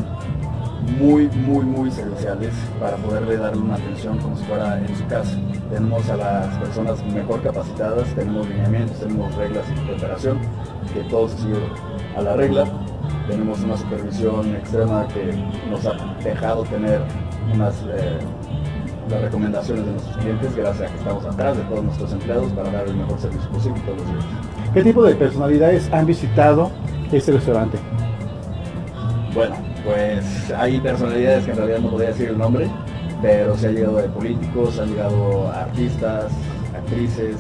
[1.00, 5.38] muy, muy, muy serviciales para poderle darle una atención como si fuera en su casa.
[5.70, 10.40] Tenemos a las personas mejor capacitadas, tenemos lineamientos, tenemos reglas de operación,
[10.94, 11.60] que todo se sigue
[12.16, 12.66] a la regla.
[13.28, 15.34] Tenemos una supervisión extrema que
[15.70, 15.94] nos ha
[16.24, 17.02] dejado tener
[17.54, 18.20] unas eh,
[19.10, 22.72] las recomendaciones de nuestros clientes gracias a que estamos atrás de todos nuestros empleados para
[22.72, 24.26] dar el mejor servicio posible todos los días.
[24.74, 26.72] ¿Qué tipo de personalidades han visitado
[27.12, 27.78] este restaurante?
[29.34, 32.68] Bueno, pues hay personalidades que en realidad no podría decir el nombre,
[33.22, 36.32] pero se ha llegado de políticos, han llegado artistas,
[36.76, 37.38] actrices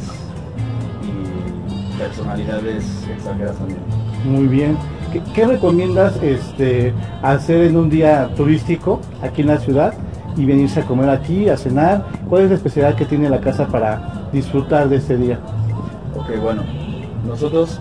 [1.03, 3.79] y personalidades extranjeras también.
[4.25, 4.77] Muy bien.
[5.11, 9.93] ¿Qué, qué recomiendas este, hacer en un día turístico aquí en la ciudad
[10.37, 12.05] y venirse a comer aquí, a cenar?
[12.29, 15.39] ¿Cuál es la especialidad que tiene la casa para disfrutar de este día?
[16.15, 16.63] Ok, bueno,
[17.27, 17.79] nosotros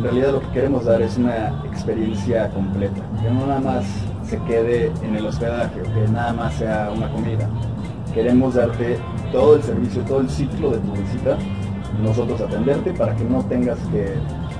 [0.00, 3.84] en realidad lo que queremos dar es una experiencia completa, que no nada más
[4.24, 7.46] se quede en el hospedaje o que nada más sea una comida.
[8.14, 8.96] Queremos darte
[9.30, 11.36] todo el servicio, todo el ciclo de tu visita,
[12.02, 14.14] nosotros atenderte para que no tengas que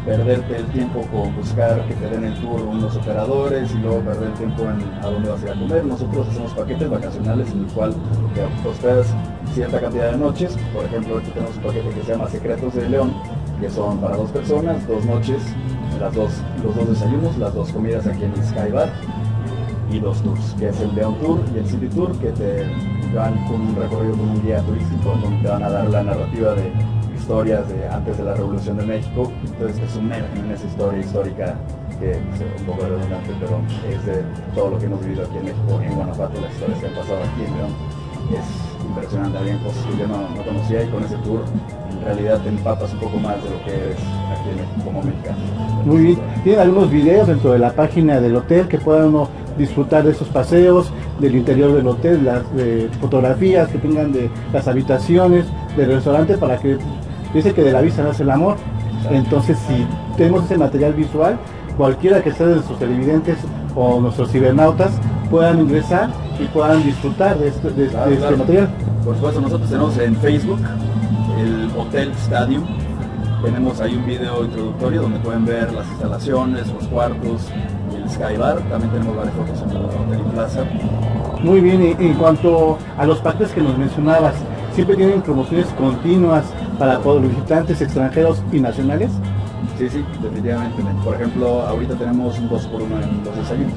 [0.04, 4.28] perderte el tiempo con buscar que te den el tour unos operadores y luego perder
[4.28, 5.84] el tiempo en a dónde vas a ir a comer.
[5.86, 7.94] Nosotros hacemos paquetes vacacionales en el cual
[8.34, 9.06] te hospedas
[9.54, 10.54] cierta cantidad de noches.
[10.74, 13.14] Por ejemplo, aquí tenemos un paquete que se llama Secretos de León,
[13.60, 15.42] que son para dos personas, dos noches,
[16.00, 16.32] las dos,
[16.64, 18.90] los dos desayunos, las dos comidas aquí en el Sky Bar
[19.92, 22.64] y dos tours, que es el León Tour y el City Tour, que te
[23.14, 26.54] van con un recorrido con un guía turístico donde te van a dar la narrativa
[26.54, 26.72] de
[27.14, 31.56] historias de antes de la Revolución de México, entonces te sumergen en esa historia histórica
[31.98, 32.16] que es
[32.60, 33.60] un poco redundante, pero
[33.92, 36.86] es de todo lo que hemos vivido aquí en México, en Guanajuato, las historias que
[36.86, 37.72] han pasado aquí en León.
[38.30, 41.44] Es impresionante, había cosas que yo no, no conocía y con ese tour
[42.00, 43.96] en realidad te empapas un poco más de lo que eres
[44.32, 44.48] aquí
[44.78, 45.36] en como mexicano.
[45.84, 46.18] Muy bien.
[46.42, 49.28] ¿Tienen algunos videos dentro de la página del hotel que puedan uno
[49.58, 50.90] disfrutar de esos paseos,
[51.20, 55.44] del interior del hotel, las de fotografías que tengan de las habitaciones,
[55.76, 56.78] del restaurante, para que
[57.34, 58.56] dice que de la vista nace el amor.
[59.10, 59.86] Entonces, si
[60.16, 61.36] tenemos ese material visual,
[61.76, 63.36] cualquiera que sea de nuestros televidentes
[63.74, 64.92] o nuestros cibernautas
[65.30, 68.36] puedan ingresar y puedan disfrutar de este, de- Claro, de este claro.
[68.38, 68.68] material.
[69.04, 70.58] Por supuesto, nosotros tenemos en Facebook
[71.40, 72.64] el Hotel Stadium.
[73.42, 77.48] Tenemos ahí un video introductorio donde pueden ver las instalaciones, los cuartos
[77.92, 78.58] y el Sky Bar.
[78.70, 80.60] También tenemos varias fotos en el Hotel Plaza.
[81.42, 84.34] Muy bien, y en cuanto a los paquetes que nos mencionabas,
[84.74, 86.44] ¿siempre tienen promociones continuas
[86.78, 89.10] para todos los visitantes extranjeros y nacionales?
[89.78, 90.82] Sí, sí, definitivamente.
[91.02, 93.72] Por ejemplo, ahorita tenemos un 2 por 1 en los desayunos.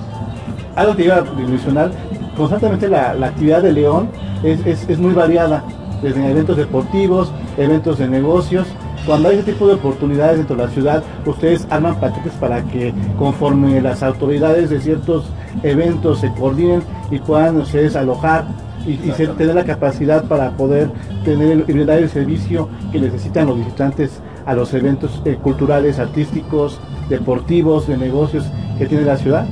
[0.75, 1.91] Algo que iba a mencionar,
[2.35, 4.09] constantemente la, la actividad de León
[4.43, 5.63] es, es- es muy variada,
[6.01, 8.67] desde eventos deportivos, eventos de negocios.
[9.05, 12.93] Cuando hay ese tipo de oportunidades dentro de la ciudad, ustedes arman paquetes para que
[13.19, 15.25] conforme las autoridades de ciertos
[15.61, 16.81] eventos se coordinen
[17.11, 18.45] y puedan ustedes alojar
[18.85, 19.33] y, y se- Exactamente.
[19.37, 20.89] tener la capacidad para poder
[21.25, 26.79] tener y brindar el servicio que necesitan los visitantes a los eventos eh, culturales, artísticos,
[27.09, 28.45] deportivos, de negocios
[28.77, 29.45] que tiene la ciudad.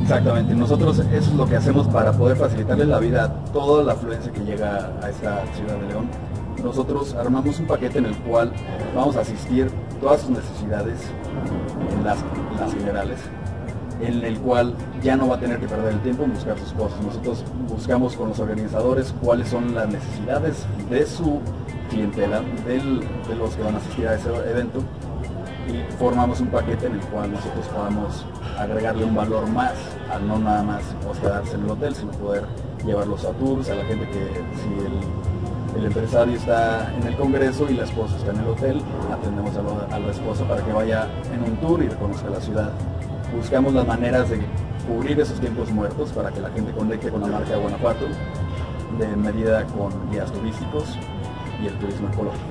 [0.00, 3.92] Exactamente, nosotros eso es lo que hacemos para poder facilitarle la vida a toda la
[3.92, 6.06] afluencia que llega a esta ciudad de León.
[6.62, 8.52] Nosotros armamos un paquete en el cual
[8.94, 11.00] vamos a asistir todas sus necesidades,
[11.90, 12.18] en las,
[12.58, 13.18] las generales,
[14.00, 16.72] en el cual ya no va a tener que perder el tiempo en buscar sus
[16.72, 17.00] cosas.
[17.02, 21.40] Nosotros buscamos con los organizadores cuáles son las necesidades de su
[21.90, 24.82] clientela, de los que van a asistir a ese evento
[25.68, 28.26] y formamos un paquete en el cual nosotros podamos
[28.58, 29.72] agregarle un valor más
[30.10, 32.44] al no nada más hospedarse en el hotel, sino poder
[32.84, 35.33] llevarlos a tours, a la gente que si el,
[35.76, 38.80] el empresario está en el congreso y la esposa está en el hotel,
[39.12, 42.70] atendemos a, la esposa para que vaya en un tour y reconozca la ciudad.
[43.36, 44.40] Buscamos las maneras de
[44.86, 48.06] cubrir esos tiempos muertos para que la gente conecte con la marca de Guanajuato
[48.98, 50.96] de medida con guías turísticos
[51.62, 52.44] y el turismo ecológico.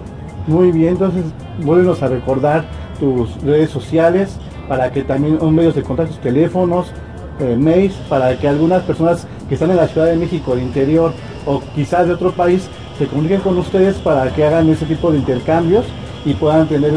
[0.48, 1.24] Muy bien, entonces
[1.60, 2.66] vuélvenos a recordar
[3.00, 6.92] tus redes sociales para que también un medios de contacto, teléfonos,
[7.40, 11.14] eh, mails para que algunas personas que están en la Ciudad de México, de interior
[11.46, 15.18] o quizás de otro país, se comuniquen con ustedes para que hagan ese tipo de
[15.18, 15.86] intercambios
[16.26, 16.94] y puedan tener,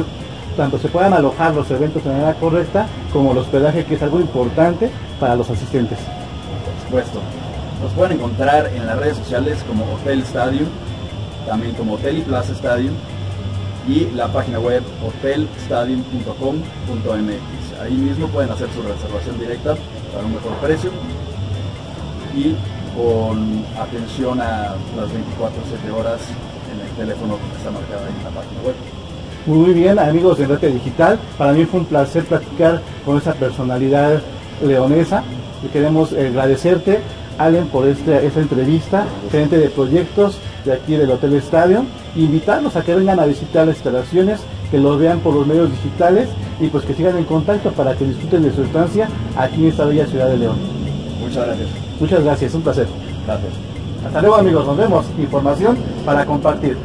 [0.56, 4.20] tanto se puedan alojar los eventos de manera correcta como el hospedaje, que es algo
[4.20, 5.98] importante para los asistentes.
[5.98, 7.20] Por supuesto.
[7.82, 10.68] Nos pueden encontrar en las redes sociales como Hotel Stadium,
[11.46, 12.94] también como Hotel y Plaza Stadium
[13.86, 17.80] y la página web hotelstadium.com.mx.
[17.80, 19.76] Ahí mismo pueden hacer su reservación directa
[20.12, 20.90] para un mejor precio
[22.34, 22.56] y
[22.96, 26.20] con atención a las 24-7 horas
[26.72, 28.74] en el teléfono que está marcado ahí en la página web.
[29.46, 34.20] Muy bien, amigos de Rete Digital, para mí fue un placer platicar con esa personalidad
[34.64, 35.22] leonesa
[35.64, 37.00] y queremos agradecerte,
[37.38, 41.84] Allen, por este, esta entrevista, gerente de proyectos de aquí del Hotel Estadio,
[42.16, 44.40] invitarlos a que vengan a visitar las instalaciones,
[44.70, 46.28] que los vean por los medios digitales
[46.58, 49.84] y pues que sigan en contacto para que disfruten de su estancia aquí en esta
[49.84, 50.56] bella ciudad de León.
[51.22, 51.85] Muchas gracias.
[52.00, 52.86] Muchas gracias, un placer.
[53.26, 53.52] Gracias.
[54.06, 55.06] Hasta luego amigos, nos vemos.
[55.18, 56.76] Información para compartir.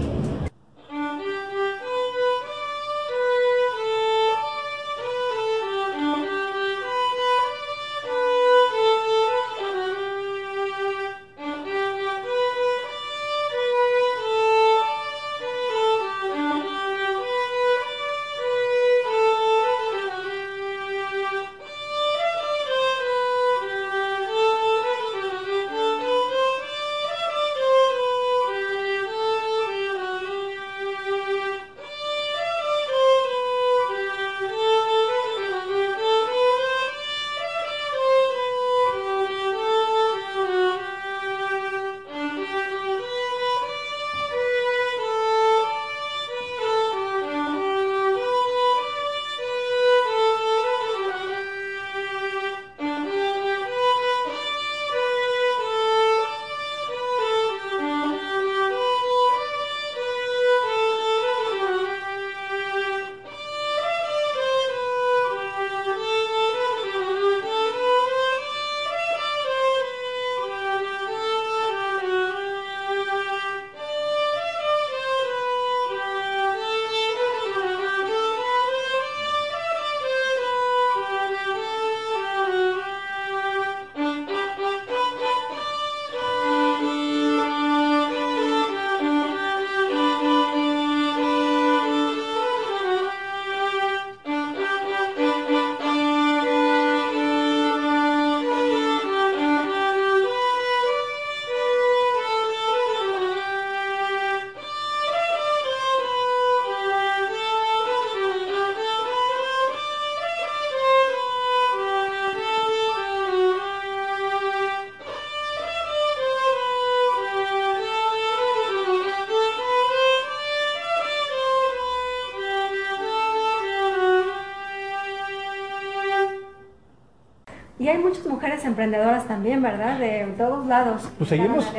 [127.92, 130.00] Hay muchas mujeres emprendedoras también, ¿verdad?
[130.00, 131.10] De todos lados.
[131.18, 131.70] Pues seguimos,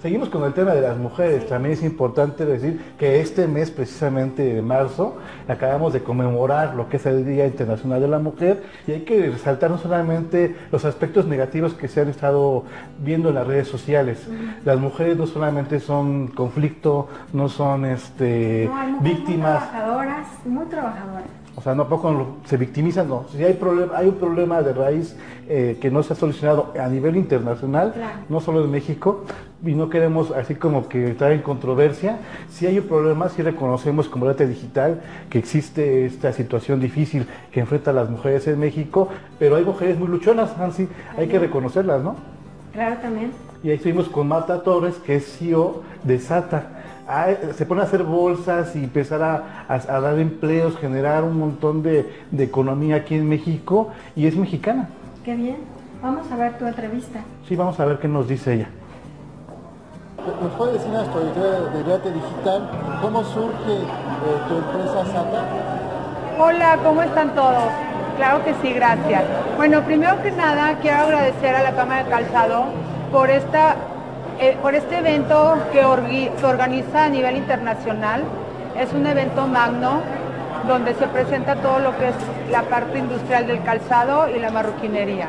[0.00, 1.48] seguimos con el tema de las mujeres.
[1.48, 5.16] También es importante decir que este mes, precisamente de marzo,
[5.48, 9.30] acabamos de conmemorar lo que es el Día Internacional de la Mujer y hay que
[9.30, 12.64] resaltar no solamente los aspectos negativos que se han estado
[12.98, 14.26] viendo en las redes sociales.
[14.64, 19.60] Las mujeres no solamente son conflicto, no son este, No, hay mujeres víctimas.
[19.60, 21.11] Muy trabajadoras, muy trabajadoras.
[21.62, 23.24] O sea, no poco lo- se victimizan, no.
[23.30, 25.16] Si hay, problema, hay un problema de raíz
[25.48, 28.18] eh, que no se ha solucionado a nivel internacional, Claro.
[28.28, 29.24] no solo en México,
[29.64, 32.18] y no queremos así como que entrar en controversia.
[32.50, 37.60] Si hay un problema, si reconocemos como Rete Digital que existe esta situación difícil que
[37.60, 39.08] enfrentan las mujeres en México,
[39.38, 42.16] pero hay mujeres muy luchonas, Nancy, hay que reconocerlas, ¿no?
[42.72, 43.30] Claro, también.
[43.62, 46.81] Y ahí estuvimos con Marta Torres, que es CEO de SATA.
[47.08, 47.26] Ah,
[47.56, 51.82] se pone a hacer bolsas y empezar a, a- a dar empleos, generar un montón
[51.82, 54.88] de, de economía aquí en México y es mexicana.
[55.24, 55.56] Qué bien.
[56.00, 57.20] Vamos a ver tu entrevista.
[57.48, 58.68] Sí, vamos a ver qué nos dice ella.
[60.40, 62.70] ¿Nos puede decir nuestra trayectoria de Rete Digital?
[63.02, 65.44] ¿Cómo surge eh, tu empresa SATA?
[66.38, 67.64] Hola, ¿cómo están todos?
[68.16, 69.24] Claro que sí, gracias.
[69.56, 72.64] Bueno, primero que nada quiero agradecer a la Cámara de Calzado
[73.10, 73.74] por esta
[74.40, 78.22] eh, por este evento que, que organiza a nivel internacional.
[78.78, 80.00] Es un evento magno
[80.66, 82.14] donde se presenta todo lo que es
[82.50, 85.28] la parte industrial del calzado y la marroquinería.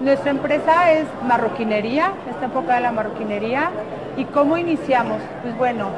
[0.00, 3.70] Nuestra empresa es marroquinería, está enfocada en la marroquinería.
[4.16, 5.20] ¿Y cómo iniciamos?
[5.42, 5.88] Pues bueno,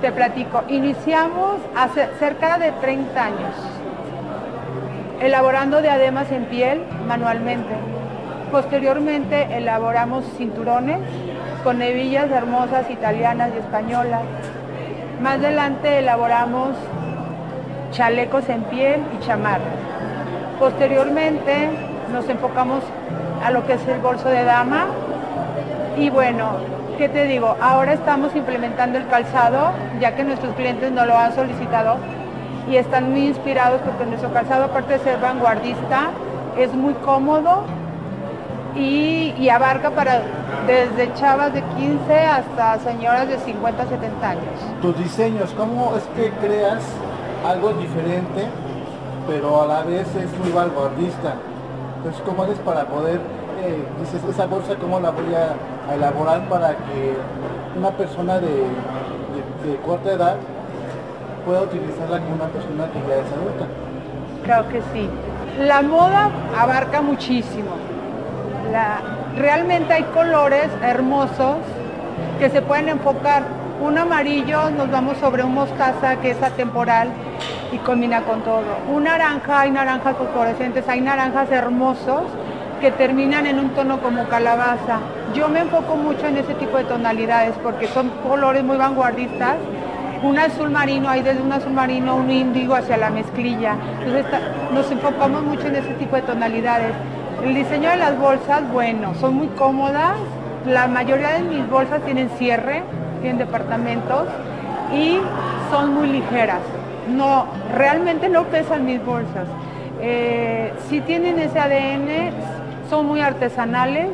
[0.00, 3.54] te platico, iniciamos hace cerca de 30 años
[5.20, 7.74] elaborando diademas en piel manualmente.
[8.50, 11.00] Posteriormente elaboramos cinturones
[11.62, 14.22] con hebillas hermosas italianas y españolas.
[15.22, 16.76] Más adelante elaboramos
[17.90, 19.66] chalecos en piel y chamarras.
[20.58, 21.70] Posteriormente
[22.12, 22.82] nos enfocamos
[23.44, 24.86] a lo que es el bolso de dama
[25.96, 26.52] y bueno,
[26.96, 27.56] ¿qué te digo?
[27.60, 31.96] Ahora estamos implementando el calzado, ya que nuestros clientes no lo han solicitado
[32.70, 36.10] y están muy inspirados porque nuestro calzado, aparte de ser vanguardista,
[36.56, 37.64] es muy cómodo
[38.78, 40.22] y, y abarca para
[40.66, 44.44] desde chavas de 15 hasta señoras de 50, 70 años.
[44.80, 46.82] Tus diseños, ¿cómo es que creas
[47.46, 48.46] algo diferente,
[49.26, 51.34] pero a la vez es muy vanguardista?
[51.98, 53.20] Entonces, ¿cómo haces para poder,
[53.62, 57.14] eh, dices, esa bolsa, cómo la voy a, a elaborar para que
[57.76, 60.36] una persona de, de- de corta edad
[61.44, 63.66] pueda utilizarla como una persona que ya es adulta?
[64.44, 65.08] Claro que sí.
[65.60, 67.70] La moda abarca muchísimo.
[69.36, 71.56] Realmente hay colores hermosos
[72.38, 73.42] que se pueden enfocar.
[73.80, 77.08] Un amarillo nos vamos sobre un mostaza que es atemporal
[77.72, 78.64] y combina con todo.
[78.92, 82.22] Un naranja, hay naranjas fosforescentes, hay naranjas hermosos
[82.80, 84.98] que terminan en un tono como calabaza.
[85.34, 89.56] Yo me enfoco mucho en ese tipo de tonalidades porque son colores muy vanguardistas
[90.22, 93.76] un azul marino, hay desde un azul marino, un índigo hacia la mezclilla.
[94.04, 94.26] Entonces
[94.72, 96.92] nos enfocamos mucho en ese tipo de tonalidades.
[97.42, 100.16] El diseño de las bolsas, bueno, son muy cómodas.
[100.66, 102.82] La mayoría de mis bolsas tienen cierre,
[103.20, 104.26] tienen departamentos
[104.92, 105.20] y
[105.70, 106.60] son muy ligeras.
[107.08, 109.46] No, realmente no pesan mis bolsas.
[110.00, 112.32] Eh, sí tienen ese ADN,
[112.90, 114.08] son muy artesanales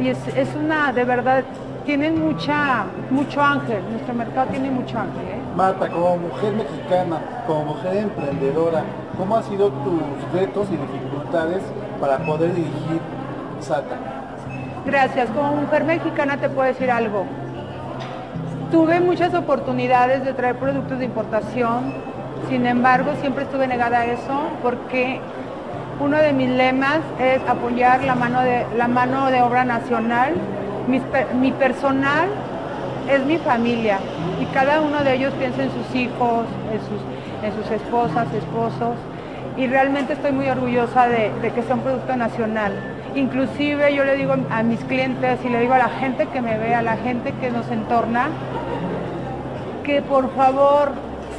[0.00, 1.44] y es una, de verdad,
[1.84, 3.82] tienen mucha, mucho ángel.
[3.90, 5.22] Nuestro mercado tiene mucho ángel.
[5.22, 5.40] ¿eh?
[5.56, 8.84] Marta, como mujer mexicana, como mujer emprendedora,
[9.16, 11.62] ¿cómo han sido tus retos y dificultades
[12.02, 13.00] para poder dirigir
[13.60, 13.94] SATA?
[14.84, 15.30] Gracias.
[15.30, 17.24] Como mujer mexicana te puedo decir algo.
[18.72, 21.94] Tuve muchas oportunidades de traer productos de importación,
[22.48, 25.20] sin embargo siempre estuve negada a eso porque
[26.00, 30.32] uno de mis lemas es apoyar la mano de, la mano de obra nacional.
[31.12, 32.26] Per- mi personal
[33.08, 33.98] es mi familia
[34.40, 37.00] y cada uno de ellos piensa en sus hijos, en sus,
[37.46, 38.96] en sus esposas, esposos
[39.56, 42.72] y realmente estoy muy orgullosa de, que sea un producto nacional.
[43.14, 46.56] Inclusive yo le digo a mis clientes y le digo a la gente que me
[46.58, 48.28] ve, a la gente que nos entorna,
[49.84, 50.92] que por favor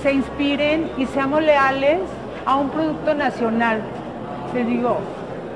[0.03, 1.99] se inspiren y seamos leales
[2.45, 3.81] a un producto nacional.
[4.53, 4.97] Les digo,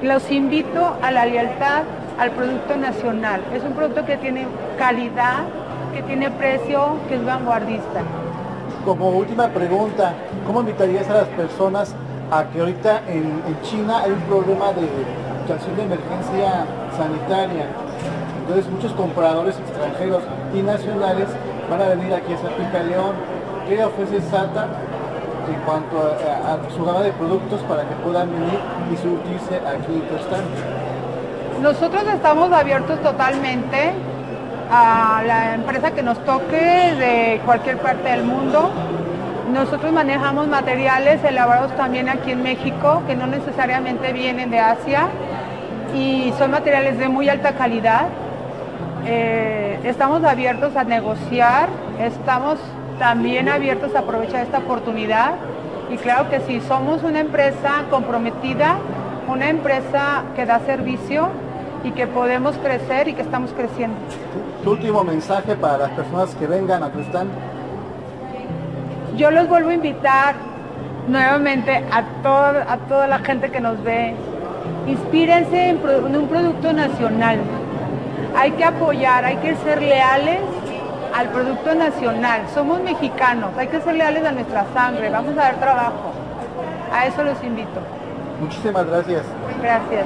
[0.01, 1.83] los invito a la lealtad
[2.17, 3.41] al producto nacional.
[3.53, 4.47] Es un producto que tiene
[4.79, 5.43] calidad,
[5.93, 8.01] que tiene precio, que es vanguardista.
[8.83, 10.13] Como última pregunta,
[10.47, 11.93] ¿cómo invitarías a las personas
[12.31, 14.87] a que ahorita en, China hay un problema de
[15.41, 16.65] situación de emergencia
[16.95, 17.65] sanitaria?
[18.41, 20.23] Entonces muchos compradores extranjeros
[20.53, 21.27] y nacionales
[21.69, 23.15] van a venir aquí a Zapica León.
[23.67, 24.67] ¿Qué ofrece SATA
[25.49, 28.59] en cuanto a, su gama de productos para que puedan venir
[28.91, 31.61] y surtirse aquí en tu?
[31.61, 33.93] Nosotros estamos abiertos totalmente
[34.71, 38.71] a la empresa que nos toque de cualquier parte del mundo.
[39.51, 45.07] Nosotros manejamos materiales elaborados también aquí en México, que no necesariamente vienen de Asia
[45.95, 48.07] y son materiales de muy alta calidad.
[49.05, 51.69] Eh, estamos abiertos a negociar,
[51.99, 52.59] estamos
[52.99, 55.35] también abiertos a aprovechar esta oportunidad
[55.89, 58.77] y claro que sí, somos una empresa comprometida,
[59.29, 61.29] una empresa que da servicio
[61.85, 63.95] y que podemos crecer y que estamos creciendo.
[64.63, 67.56] Tu último mensaje para las personas que vengan a stand.
[69.17, 70.35] Yo los vuelvo a invitar
[71.07, 74.13] nuevamente a, todo- a toda la gente que nos ve.
[74.87, 77.39] Inspírense en, en un producto nacional.
[78.37, 80.39] Hay que apoyar, hay que ser leales
[81.15, 82.41] al producto nacional.
[82.53, 85.09] Somos mexicanos, hay que ser leales a nuestra sangre.
[85.09, 86.11] Vamos a dar trabajo.
[86.93, 87.79] A eso los invito.
[88.39, 89.23] Muchísimas gracias.
[89.61, 90.05] Gracias.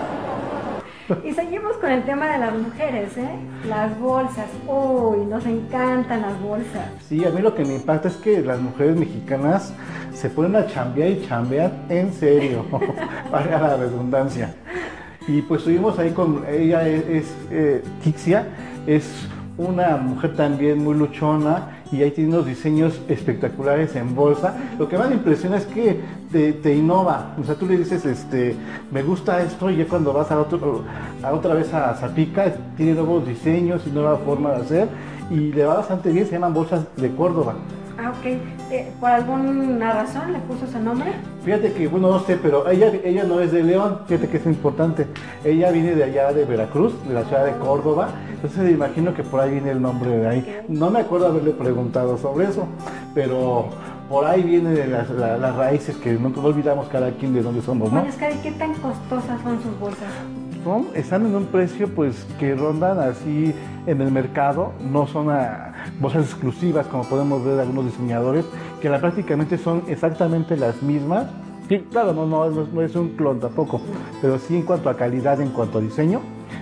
[1.26, 3.30] Y seguimos con el tema de las mujeres, ¿eh?
[3.68, 4.48] Las bolsas.
[4.68, 6.90] Uy, nos encantan las bolsas.
[7.08, 9.74] Sí, a mí lo que me impacta es que las mujeres mexicanas
[10.14, 12.66] se ponen a chambear y chambear en serio,
[13.32, 14.54] valga la redundancia.
[15.28, 18.48] Y pues estuvimos ahí con ella, es, es, eh, Tixia,
[18.88, 24.56] es una mujer también muy luchona y ahí tiene unos diseños espectaculares en bolsa.
[24.80, 26.00] Lo que más me impresiona es que
[26.32, 28.56] te, te innova, o sea, tú le dices, este,
[28.92, 30.84] me gusta esto y ya cuando vas a, otro,
[31.22, 34.88] a otra vez a Zapica, tiene nuevos diseños y nueva forma de hacer
[35.32, 37.56] y le va bastante bien, se llaman bolsas de Córdoba.
[37.98, 38.26] Ah, ok.
[38.72, 41.12] Eh, ¿Por alguna razón le puso ese nombre?
[41.44, 44.46] Fíjate que, bueno, no sé, pero ella, ella no es de León, fíjate que es
[44.46, 45.08] importante.
[45.44, 49.40] Ella viene de allá de Veracruz, de la ciudad de Córdoba, entonces imagino que por
[49.40, 50.62] ahí viene el nombre de ahí.
[50.68, 52.66] No me acuerdo haberle preguntado sobre eso,
[53.14, 53.70] pero
[54.12, 57.62] por ahí viene de las, la- las raíces que no, olvidamos cada quien de dónde
[57.62, 58.04] somos, ¿no?
[58.06, 60.10] ¿y qué tan costosas son sus bolsas?
[60.66, 63.56] Son- están en un precio pues que rondan así
[63.88, 65.28] en el mercado, no son
[66.02, 68.46] bolsas exclusivas como podemos ver de algunos diseñadores,
[68.82, 71.28] que la, prácticamente son exactamente las mismas.
[71.70, 73.80] Sí, claro, no, no, no, no es un clon tampoco,
[74.22, 76.20] pero sí en cuanto a calidad, en cuanto a diseño,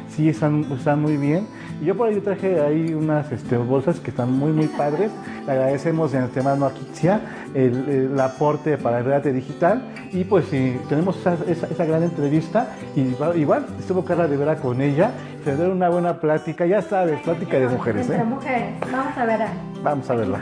[0.08, 1.48] sí están, están muy bien.
[1.82, 5.12] Y yo por ahí traje ahí unas este, bolsas que están muy, muy padres.
[5.46, 7.22] Le agradecemos en antemano a Kitsia
[7.54, 9.82] el, el aporte para el Reate Digital.
[10.12, 12.68] Y pues sí, tenemos esa, esa- esa gran entrevista.
[12.96, 15.12] Y igual estuvo Carla de Vera con ella.
[15.46, 18.02] Se dio una buena plática, ya sabes, plática de mujeres.
[18.10, 18.26] Entre ¿eh?
[18.26, 18.74] mujeres.
[18.92, 19.48] Vamos a ver a
[19.82, 20.40] Vamos a verla.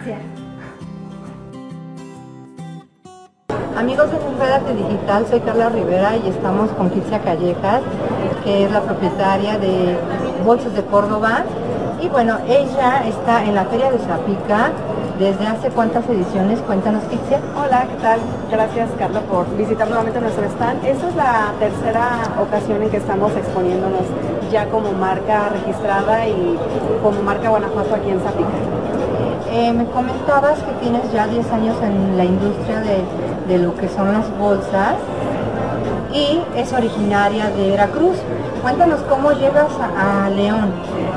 [3.77, 7.81] Amigos de Reddate Digital, soy Carla Rivera y estamos con Kitsia Callejas,
[8.47, 9.97] que es la propietaria de
[10.45, 11.43] Bolsas de Córdoba.
[12.01, 14.71] Y bueno, ella está en la Feria de Zapica
[15.19, 17.41] desde hace cuántas ediciones, cuéntanos Kitsia.
[17.59, 18.19] Hola, ¿qué tal?
[18.49, 20.85] Gracias Carla por visitar nuevamente nuestro stand.
[20.85, 24.03] Esta es la tercera ocasión en que estamos exponiéndonos
[24.49, 26.57] ya como marca registrada y
[27.03, 28.47] como marca Guanajuato aquí en Zapica.
[29.51, 33.03] Eh, me comentabas que tienes ya 10 años en la industria de,
[33.49, 34.95] de lo que son las bolsas
[36.13, 38.17] y es originaria de Veracruz.
[38.61, 40.71] Cuéntanos cómo llegas a, León.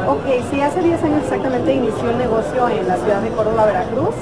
[0.08, 4.14] Ok, sí, hace 10 años exactamente inició el negocio en la ciudad de Córdoba, Veracruz.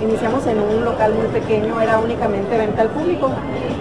[0.00, 3.30] Iniciamos en un local muy pequeño, era únicamente venta al público,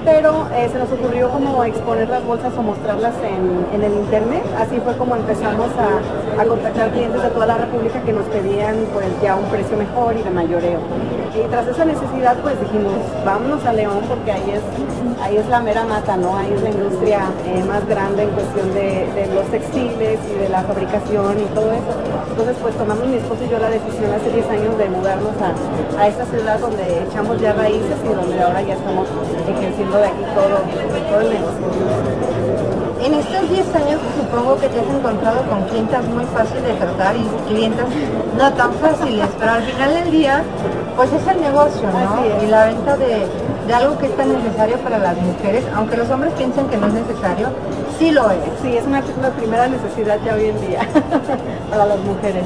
[0.05, 4.43] pero eh, se nos ocurrió como exponer las bolsas o mostrarlas en, en el internet.
[4.59, 8.75] Así fue como empezamos a, a contactar clientes de toda la República que nos pedían
[8.93, 10.79] pues ya un precio mejor y de mayoreo.
[11.34, 12.93] Y tras esa necesidad pues dijimos,
[13.25, 14.61] vámonos a León porque ahí es,
[15.23, 16.36] ahí es la mera mata, ¿no?
[16.36, 20.61] Ahí es la industria eh, más grande en cuestión de, los textiles y de la
[20.63, 21.93] fabricación y todo eso.
[22.32, 26.01] Entonces pues tomamos mi esposo y yo la decisión hace 10 años de mudarnos a,
[26.01, 29.07] a esta ciudad donde echamos ya raíces y donde ahora ya estamos
[29.47, 30.59] ejerciendo de aquí todo,
[31.09, 32.82] todo el negocio.
[33.03, 37.15] En estos 10 años supongo que te has encontrado con clientas muy fáciles de tratar
[37.15, 37.88] y clientas
[38.38, 40.43] no tan fáciles, pero al final del día,
[40.95, 42.43] pues es el negocio, ¿no?
[42.43, 43.27] Y la venta de,
[43.67, 46.87] de algo que es tan necesario para las mujeres, aunque los hombres piensen que no
[46.87, 47.47] es necesario,
[47.97, 48.39] sí lo es.
[48.61, 50.81] Sí, es una, una primera necesidad ya hoy en día
[51.69, 52.43] para las mujeres.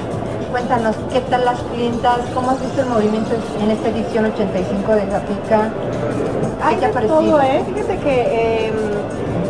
[0.52, 2.20] Cuéntanos, ¿qué tal las clientas?
[2.34, 3.32] ¿Cómo has visto el movimiento
[3.62, 5.70] en esta edición 85 de Zapica?
[6.70, 7.20] ¿Qué te ha parecido?
[7.20, 7.64] todo, ¿eh?
[7.74, 8.74] Fíjate que eh,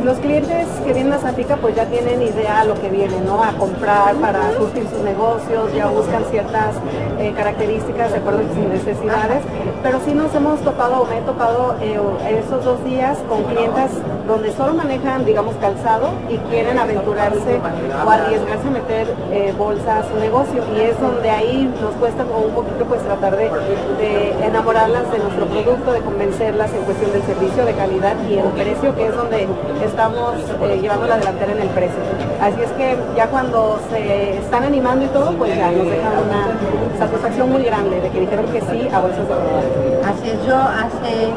[0.05, 3.43] los clientes que vienen a Zapica pues ya tienen idea a lo que vienen, ¿no?
[3.43, 6.75] A comprar para surtir sus negocios, ya buscan ciertas
[7.19, 9.41] eh, características de acuerdo a sus necesidades,
[9.81, 11.99] pero sí nos hemos topado o me he topado eh,
[12.39, 13.89] esos dos días con clientas
[14.27, 17.59] donde solo manejan, digamos, calzado y quieren aventurarse
[18.05, 22.23] o arriesgarse a meter eh, bolsas a su negocio y es donde ahí nos cuesta
[22.25, 23.49] un poquito pues tratar de,
[23.97, 28.47] de enamorarlas de nuestro producto, de convencerlas en cuestión del servicio, de calidad y el
[28.49, 29.47] precio, que es donde
[29.95, 31.99] estamos eh, llevando la delantera en el precio.
[32.41, 36.99] Así es que ya cuando se están animando y todo, pues ya nos dejan una
[36.99, 39.63] satisfacción muy grande de que dijeron que sí a bolsas de verdad.
[40.03, 41.31] Así es, yo hace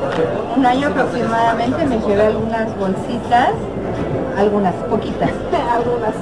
[0.57, 3.51] un año aproximadamente me llevé algunas bolsitas,
[4.37, 5.31] algunas, poquitas.
[5.69, 6.15] Algunas,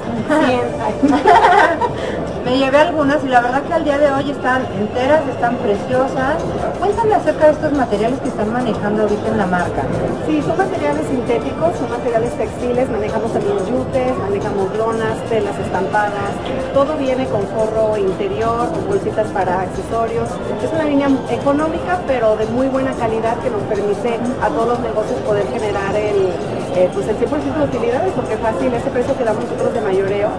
[1.01, 1.09] 100.
[2.47, 6.37] me llevé algunas y la verdad que al día de hoy están enteras, están preciosas.
[6.79, 9.83] Cuéntame acerca de estos materiales que están manejando ahorita en la marca.
[10.25, 16.31] Sí, son materiales sintéticos, son materiales textiles, manejamos también yutes, manejamos lonas, telas estampadas,
[16.73, 20.29] todo viene con forro interior, con bolsitas para accesorios.
[20.63, 24.79] Es una línea económica, pero de muy buena calidad que nos permite a todos los
[24.79, 26.31] negocios poder generar el,
[26.77, 30.29] eh, pues el 100% de utilidades, porque fácil, ese precio que damos nosotros de mayoreo,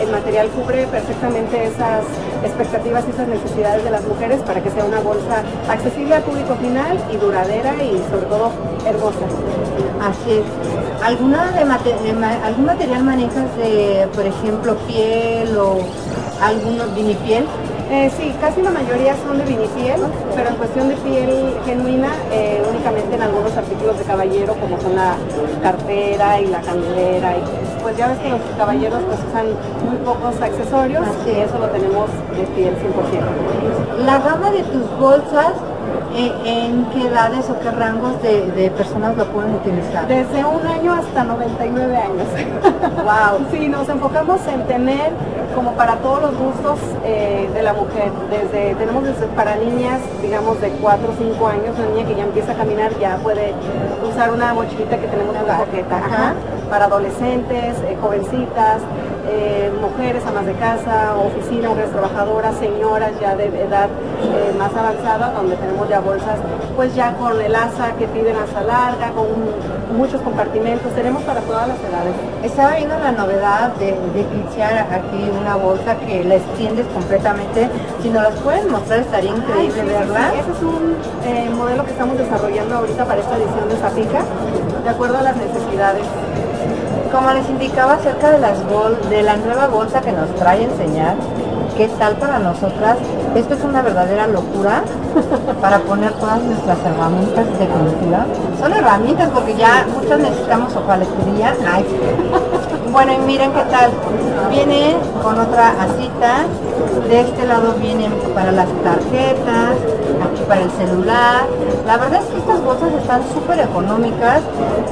[0.00, 2.04] el material cubre perfectamente esas
[2.44, 6.54] expectativas y esas necesidades de las mujeres para que sea una bolsa accesible al público
[6.56, 8.50] final y duradera y sobre todo
[8.86, 9.26] hermosa.
[10.00, 10.44] Así es.
[11.04, 15.78] ¿Alguna de mate- de ma- ¿Algún material manejas de, por ejemplo, piel o
[16.40, 17.44] algunos vinipiel?
[17.92, 20.00] Eh, sí, casi la mayoría son de vinipiel,
[20.34, 24.96] pero en cuestión de piel genuina, eh, únicamente en algunos artículos de caballero, como son
[24.96, 25.14] la
[25.62, 27.36] cartera y la candelera.
[27.36, 27.42] Y,
[27.82, 29.46] pues ya ves que los caballeros pues usan
[29.84, 34.06] muy pocos accesorios y eso lo tenemos de piel 100%.
[34.06, 35.52] La gama de tus bolsas
[36.16, 40.06] ¿en qué edades o qué rangos de, de personas lo pueden utilizar?
[40.06, 42.26] Desde un año hasta 99 años.
[43.02, 43.46] Wow.
[43.52, 45.10] Sí, nos enfocamos en tener
[45.54, 48.10] como para todos los gustos eh, de la mujer.
[48.30, 52.24] Desde, tenemos desde para niñas, digamos de 4 o 5 años, una niña que ya
[52.24, 53.52] empieza a caminar ya puede
[54.08, 55.96] usar una mochilita que tenemos en la coqueta.
[55.96, 56.34] Ajá.
[56.70, 58.80] Para adolescentes, eh, jovencitas,
[59.28, 63.88] eh, mujeres amas de casa, oficina, mujeres trabajadoras, señoras ya de edad
[64.22, 66.38] eh, más avanzada, donde tenemos ya bolsas,
[66.76, 69.26] pues ya con el asa que piden asa larga, con
[69.96, 72.14] muchos compartimentos, tenemos para todas las edades.
[72.42, 77.68] Estaba viendo la novedad de, de Kitsia, aquí una bolsa que la extiendes completamente.
[78.02, 80.30] Si nos las pueden mostrar estaría increíble Ay, sí, verla.
[80.32, 80.96] sí, Ese es un
[81.26, 84.22] eh, modelo que estamos desarrollando ahorita para esta edición de Zapica,
[84.82, 86.04] de acuerdo a las necesidades.
[87.12, 91.14] Como les indicaba acerca de las bol de la nueva bolsa que nos trae enseñar,
[91.76, 92.96] qué tal para nosotras.
[93.34, 94.82] Esto es una verdadera locura
[95.60, 98.26] para poner todas nuestras herramientas de cultura.
[98.58, 101.54] Son herramientas porque ya muchas necesitamos opaletería.
[101.70, 101.84] Ay.
[102.92, 103.90] Bueno, y miren qué tal.
[104.50, 106.44] Viene con otra asita.
[107.08, 109.76] De este lado vienen para las tarjetas,
[110.42, 111.46] para el celular.
[111.86, 114.40] La verdad es que estas bolsas están súper económicas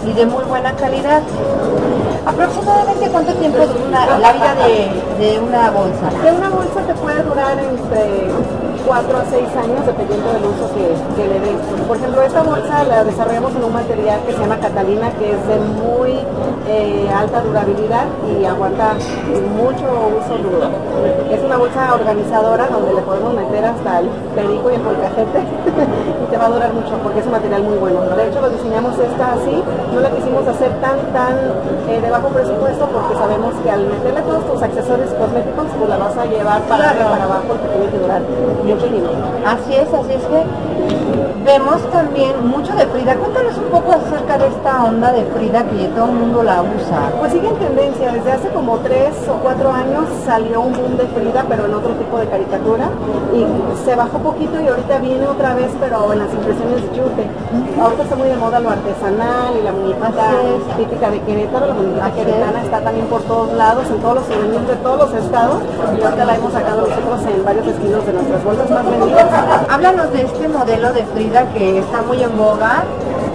[0.06, 1.22] y de muy buena calidad.
[2.26, 4.54] ¿Aproximadamente cuánto tiempo dura la vida
[5.18, 6.10] de, una bolsa?
[6.22, 8.30] De una bolsa te puede durar entre
[8.86, 11.56] 4 a 6 años dependiendo del uso que, que le des.
[11.86, 15.46] Por ejemplo, esta bolsa la desarrollamos en un material que se llama Catalina, que es
[15.46, 16.18] de muy
[16.68, 18.94] eh, alta durabilidad y aguanta
[19.56, 19.86] mucho
[20.20, 20.70] uso duro.
[21.30, 25.40] Es una bolsa organizadora donde le podemos meter hasta el perico y el molcajete
[26.22, 28.00] y te va a durar mucho porque es un material muy bueno.
[28.00, 29.62] De hecho, lo diseñamos esta así,
[29.92, 31.34] no la quisimos hacer tan, tan
[31.88, 35.98] eh, de bajo presupuesto porque sabemos que al meterle todos tus accesorios cosméticos, pues la
[35.98, 38.22] vas a llevar para arriba y para abajo porque tiene que durar
[38.64, 39.10] mucho tiempo.
[39.46, 40.40] Así es, así es que
[41.44, 43.14] vemos también mucho de Frida.
[43.16, 47.10] Cuéntanos un poco acerca de esta onda de Frida que todo el mundo la usa.
[47.18, 51.06] Pues sigue en tendencia, desde hace como 3 o 4 años salió un boom de
[51.08, 52.88] Frida, pero en otro tipo de caricatura,
[53.34, 53.46] y
[53.84, 57.26] se bajó poquito y ahorita viene otra vez, pero en las impresiones yute.
[57.80, 60.30] Ahorita está muy de moda lo artesanal y la muñequita
[60.76, 61.66] típica de Querétaro,
[61.96, 62.14] la es.
[62.14, 65.62] queretana está también por todos lados, en todos los souvenirs de todos los estados,
[65.98, 69.26] y ahorita la hemos sacado nosotros en varios estilos de nuestras bolsas más vendidas.
[69.68, 72.84] Háblanos de este modelo de Frida que está muy en boga.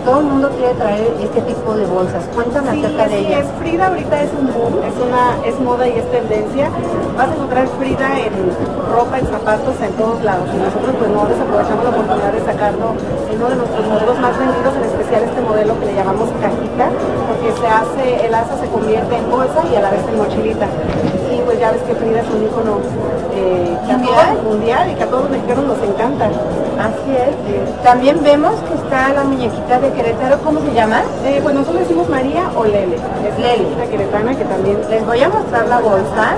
[0.06, 2.24] Todo el mundo quiere traer este tipo de bolsas.
[2.34, 3.40] Cuéntame Sí, acerca de así ella.
[3.40, 3.46] es.
[3.60, 6.70] Frida ahorita es un boom, es una es moda y es tendencia.
[7.18, 8.32] Vas a encontrar Frida en
[8.96, 10.48] ropa, en zapatos, en todos lados.
[10.56, 12.88] Y nosotros pues no desaprovechamos la oportunidad de sacarlo
[13.28, 16.86] en uno de nuestros modelos más vendidos, en especial este modelo que le llamamos cajita,
[17.28, 20.68] porque se hace, el asa se convierte en bolsa y a la vez en mochilita.
[21.36, 22.80] Y pues ya ves que Frida es un ícono
[23.36, 24.40] eh, Mundial.
[24.48, 26.30] mundial y que a todos los mexicanos nos encanta.
[26.80, 27.84] Así es.
[27.84, 30.39] También vemos que está la muñequita de Querétaro.
[30.43, 31.01] ¿Cómo se llama?
[31.26, 32.95] Eh, pues nosotros decimos María o Lele.
[32.95, 33.76] Es Lele.
[33.78, 36.36] la queretana que también Les voy a mostrar la bolsa.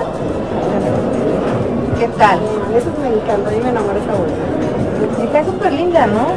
[1.98, 2.38] ¿Qué tal?
[2.76, 5.22] Eso me encanta, a mí me enamora esa bolsa.
[5.24, 6.28] Está súper linda, ¿no?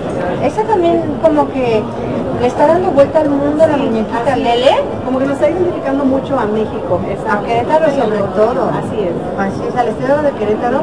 [0.46, 1.84] Esa también como que
[2.42, 4.36] le está dando vuelta al mundo la muñequita.
[4.36, 4.82] Lele.
[5.06, 7.00] Como que nos está identificando mucho a México.
[7.30, 8.70] A Querétaro sobre todo.
[8.70, 9.14] Así es.
[9.38, 10.82] Así es, al estado de Querétaro.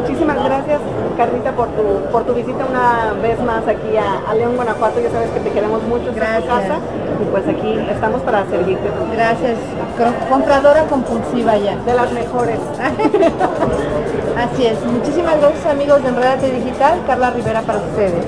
[0.00, 0.80] Muchísimas gracias,
[1.16, 1.82] Carlita, por tu,
[2.12, 5.00] por tu visita una vez más aquí a, a León, Guanajuato.
[5.00, 6.44] Ya sabes que te queremos mucho, tu Gracias.
[6.46, 6.78] casa.
[7.20, 8.88] Y pues aquí estamos para servirte.
[9.14, 9.58] Gracias.
[9.96, 11.76] Co- Compradora compulsiva ya.
[11.78, 12.58] De las mejores.
[14.36, 14.84] Así es.
[14.84, 17.00] Muchísimas gracias, amigos de Enredate Digital.
[17.06, 18.24] Carla Rivera para ustedes.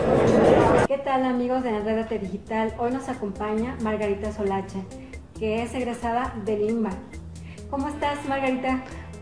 [0.89, 2.73] ¿Qué tal amigos de Enredate Digital?
[2.79, 4.83] Hoy nos acompaña Margarita Solache,
[5.39, 6.91] que es egresada del INBA.
[7.71, 8.81] ¿Cómo estás, Margarita?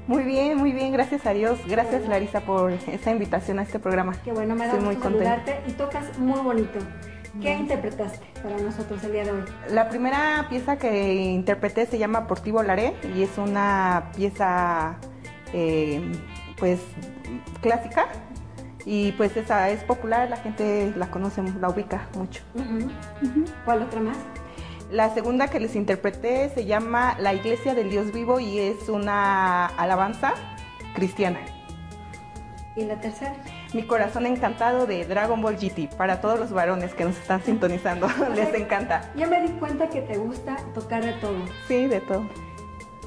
[0.09, 1.61] Muy bien, muy bien, gracias a Dios.
[1.69, 4.15] Gracias Larisa por esa invitación a este programa.
[4.25, 5.37] Qué bueno, me da Estoy muy gusto contenta.
[5.37, 6.79] saludarte y tocas muy bonito.
[7.43, 9.45] ¿Qué interpretaste para nosotros el día de hoy?
[9.71, 14.97] La primera pieza que interpreté se llama Por ti volaré y es una pieza
[15.53, 16.01] eh,
[16.59, 16.81] pues
[17.61, 18.07] clásica
[18.87, 22.43] y pues esa es popular, la gente la conoce, la ubica mucho.
[23.67, 24.17] ¿Cuál otra más?
[24.91, 29.67] La segunda que les interpreté se llama La Iglesia del Dios Vivo y es una
[29.67, 30.33] alabanza
[30.95, 31.41] cristiana.
[32.75, 33.35] ¿Y la tercera?
[33.75, 38.09] Mi corazón encantado de Dragon Ball GT para todos los varones que nos están sintonizando.
[38.35, 39.13] Les encanta.
[39.15, 41.37] Ya me di cuenta que te gusta tocar de todo.
[41.67, 42.27] Sí, de todo.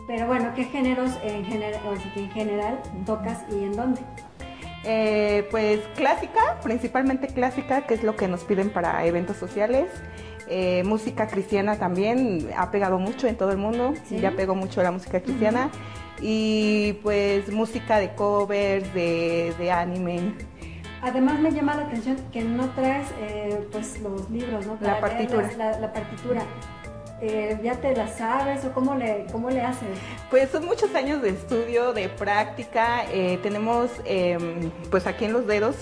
[0.05, 4.01] Pero bueno, ¿qué géneros en general, o sea, que en general tocas y en dónde?
[4.83, 9.89] Eh, pues clásica, principalmente clásica, que es lo que nos piden para eventos sociales.
[10.53, 14.19] Eh, música cristiana también ha pegado mucho en todo el mundo, Sí.
[14.19, 15.69] ya pegó mucho la música cristiana.
[16.21, 20.33] Y pues música de covers, de, de anime.
[21.01, 24.73] Además me llama la atención que no traes eh, pues los libros, ¿no?
[24.81, 25.49] La Para partitura.
[25.57, 26.41] La, la partitura.
[27.21, 29.87] Eh, ¿Ya te la sabes o cómo le, cómo le haces?
[30.29, 33.03] Pues son muchos años de estudio, de práctica.
[33.11, 35.75] eh, tenemos em, pues aquí en los dedos,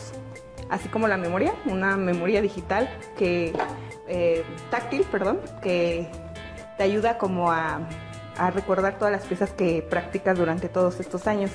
[0.70, 3.53] así como la memoria, una memoria digital que
[4.07, 6.09] eh, táctil, perdón, que
[6.78, 7.82] te ayuda como a,
[8.39, 11.51] a recordar todas las piezas que practicas durante todos estos años.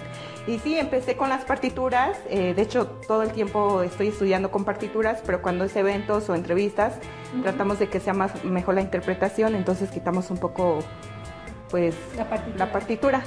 [0.47, 4.65] Y sí, empecé con las partituras, eh, de hecho todo el tiempo estoy estudiando con
[4.65, 6.95] partituras, pero cuando es eventos o entrevistas,
[7.43, 10.81] tratamos de que sea más mejor la interpretación, entonces quitamos un poco
[11.71, 12.59] pues La partitura.
[12.67, 13.25] la partitura.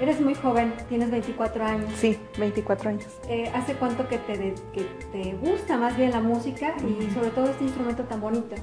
[0.00, 1.90] Eres muy joven, tienes 24 años.
[1.96, 3.06] Sí, 24 años.
[3.28, 4.82] Eh, ¿Hace cuánto que te, de- que
[5.12, 8.54] te gusta más bien la música y sobre todo este instrumento tan bonito?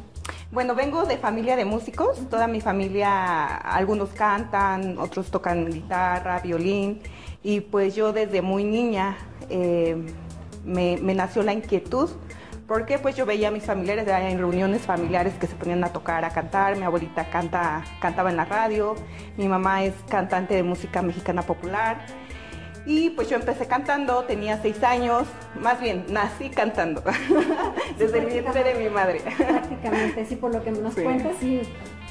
[0.52, 7.02] Bueno, vengo de familia de músicos, toda mi familia, algunos cantan, otros tocan guitarra, violín,
[7.44, 9.18] y pues yo desde muy niña
[9.50, 9.98] eh,
[10.66, 12.10] me, me nació la inquietud,
[12.68, 16.26] porque pues yo veía a mis familiares en reuniones familiares que se ponían a tocar,
[16.26, 18.96] a cantar, mi abuelita canta, cantaba en la radio,
[19.38, 22.06] mi mamá es cantante de música mexicana popular,
[22.86, 25.24] y pues yo empecé cantando, tenía seis años,
[25.60, 27.04] más bien nací cantando,
[27.98, 29.22] desde el vientre de mi madre.
[29.38, 31.04] Prácticamente, sí, por lo que nos Sí.
[31.04, 31.62] cuentas, sí,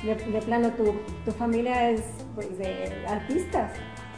[0.04, 0.94] de, de plano tu,
[1.24, 2.02] tu familia es
[2.34, 3.72] pues de artistas,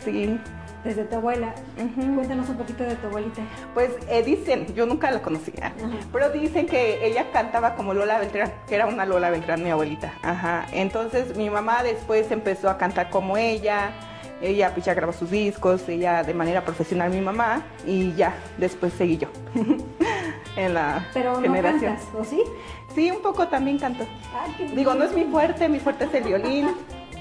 [0.05, 0.39] Sí.
[0.85, 1.55] Desde tu abuela.
[1.95, 3.43] Cuéntanos un poquito de tu abuelita.
[3.75, 5.73] Pues eh, dicen, yo nunca la conocía,
[6.13, 10.13] pero dicen que ella cantaba como Lola Beltrán, que era una Lola Beltrán, mi abuelita.
[10.23, 10.67] Ajá.
[10.73, 13.91] Entonces mi mamá después empezó a cantar como ella,
[14.41, 18.93] ella pues ya grabó sus discos, ella de manera profesional mi mamá, y ya, después
[18.93, 19.29] seguí yo
[20.57, 21.97] en la Pero no generación.
[21.97, 22.43] cantas, ¿o sí?
[22.95, 24.07] Sí, un poco también canto.
[24.57, 26.69] Qué Digo, no es mi fuerte, mi fuerte es el violín,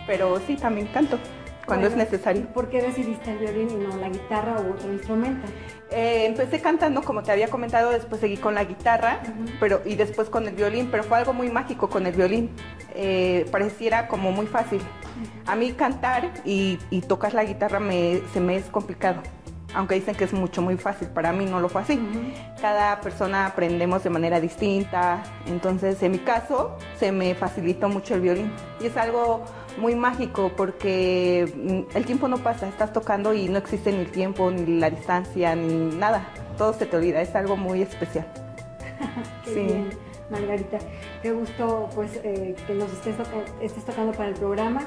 [0.05, 1.20] pero sí, también canto
[1.68, 2.47] cuando Bueno, es necesario.
[2.53, 5.45] ¿Por qué decidiste el violín y no la guitarra u otro instrumento?
[5.91, 9.22] Eh, empecé cantando, como te había comentado, después seguí con la guitarra
[9.59, 12.49] pero, y después con el violín, pero fue algo muy mágico con el violín.
[12.95, 14.82] Eh, pareciera como muy fácil.
[15.45, 19.22] A mí cantar y, y tocar la guitarra me, se me es complicado,
[19.74, 21.07] aunque dicen que es mucho, muy fácil.
[21.09, 21.99] Para mí no lo fue así.
[22.61, 28.22] Cada persona aprendemos de manera distinta, entonces en mi caso se me facilitó mucho el
[28.22, 28.51] violín.
[28.80, 29.43] Y es algo
[29.78, 34.11] muy mágico porque mm, el tiempo no pasa, estás tocando y no existe ni el
[34.11, 36.28] tiempo, ni la distancia, ni nada.
[36.57, 38.26] Todo se te olvida, es algo muy especial.
[39.45, 39.59] Qué Sí.
[39.61, 39.89] bien,
[40.32, 40.78] Margarita.
[41.22, 43.30] Qué gusto pues eh, que nos estés, toca-
[43.61, 44.82] estés tocando para el programa.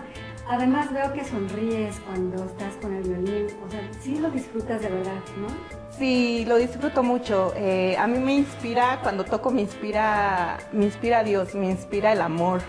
[0.49, 3.47] Además veo que sonríes cuando estás con el violín.
[3.67, 5.49] O sea, sí lo disfrutas de verdad, ¿no?
[5.97, 7.53] Sí, lo disfruto mucho.
[7.57, 12.21] Eh, a mí me inspira, cuando toco me inspira, me inspira Dios, me inspira el
[12.21, 12.63] amor.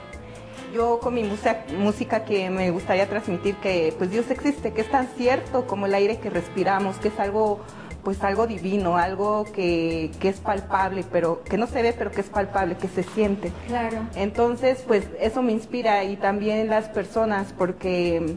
[0.74, 4.89] Yo con mi música, música que me gustaría transmitir que pues Dios existe, que es
[4.89, 7.59] tan cierto como el aire que respiramos, que es algo
[8.04, 12.22] pues algo divino, algo que, que es palpable, pero que no se ve, pero que
[12.22, 13.52] es palpable, que se siente.
[13.68, 13.99] Claro.
[14.16, 18.36] Entonces, pues eso me inspira y también las personas, porque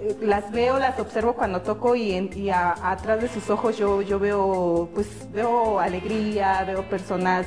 [0.00, 3.76] eh, las veo, las observo cuando toco y, en- y a- atrás de sus ojos
[3.76, 7.46] yo, yo veo, pues veo alegría, veo personas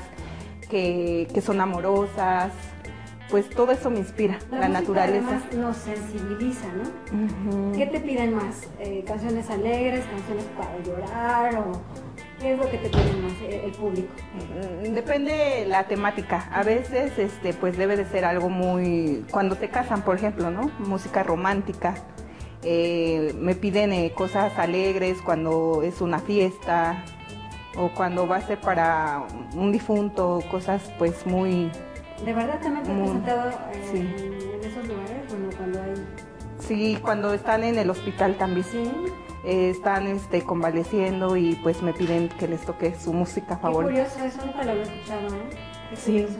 [0.69, 2.51] que, que son amorosas,
[3.29, 5.41] pues todo eso me inspira, la, naturaleza.
[5.55, 7.71] nos sensibiliza, ¿no?
[7.73, 8.67] ¿Qué te piden más?
[8.79, 11.81] Eh, ¿Canciones alegres, canciones para llorar o
[12.39, 14.13] qué es lo que te piden más eh, el público?
[14.83, 16.47] Mm, Depende la temática.
[16.51, 20.69] A veces, este, pues debe de ser algo muy, cuando te casan, por ejemplo, ¿no?
[20.79, 21.95] Música romántica.
[22.63, 27.03] Eh, me piden eh, cosas alegres cuando es una fiesta
[27.77, 29.23] o cuando va a ser para
[29.53, 31.69] un difunto, cosas pues muy,
[32.23, 33.97] ¿De verdad también te has presentado eh, sí.
[33.97, 35.29] en esos lugares?
[35.29, 35.93] Bueno, cuando hay...
[36.59, 38.65] sí, cuando están en el hospital también.
[38.65, 38.91] Sí.
[39.43, 43.91] Eh, están este, convaleciendo y pues me piden que les toque su música Qué favorita.
[43.91, 45.37] curioso, eso nunca lo había escuchado, ¿no?
[45.91, 46.11] Qué Sí.
[46.23, 46.37] curioso.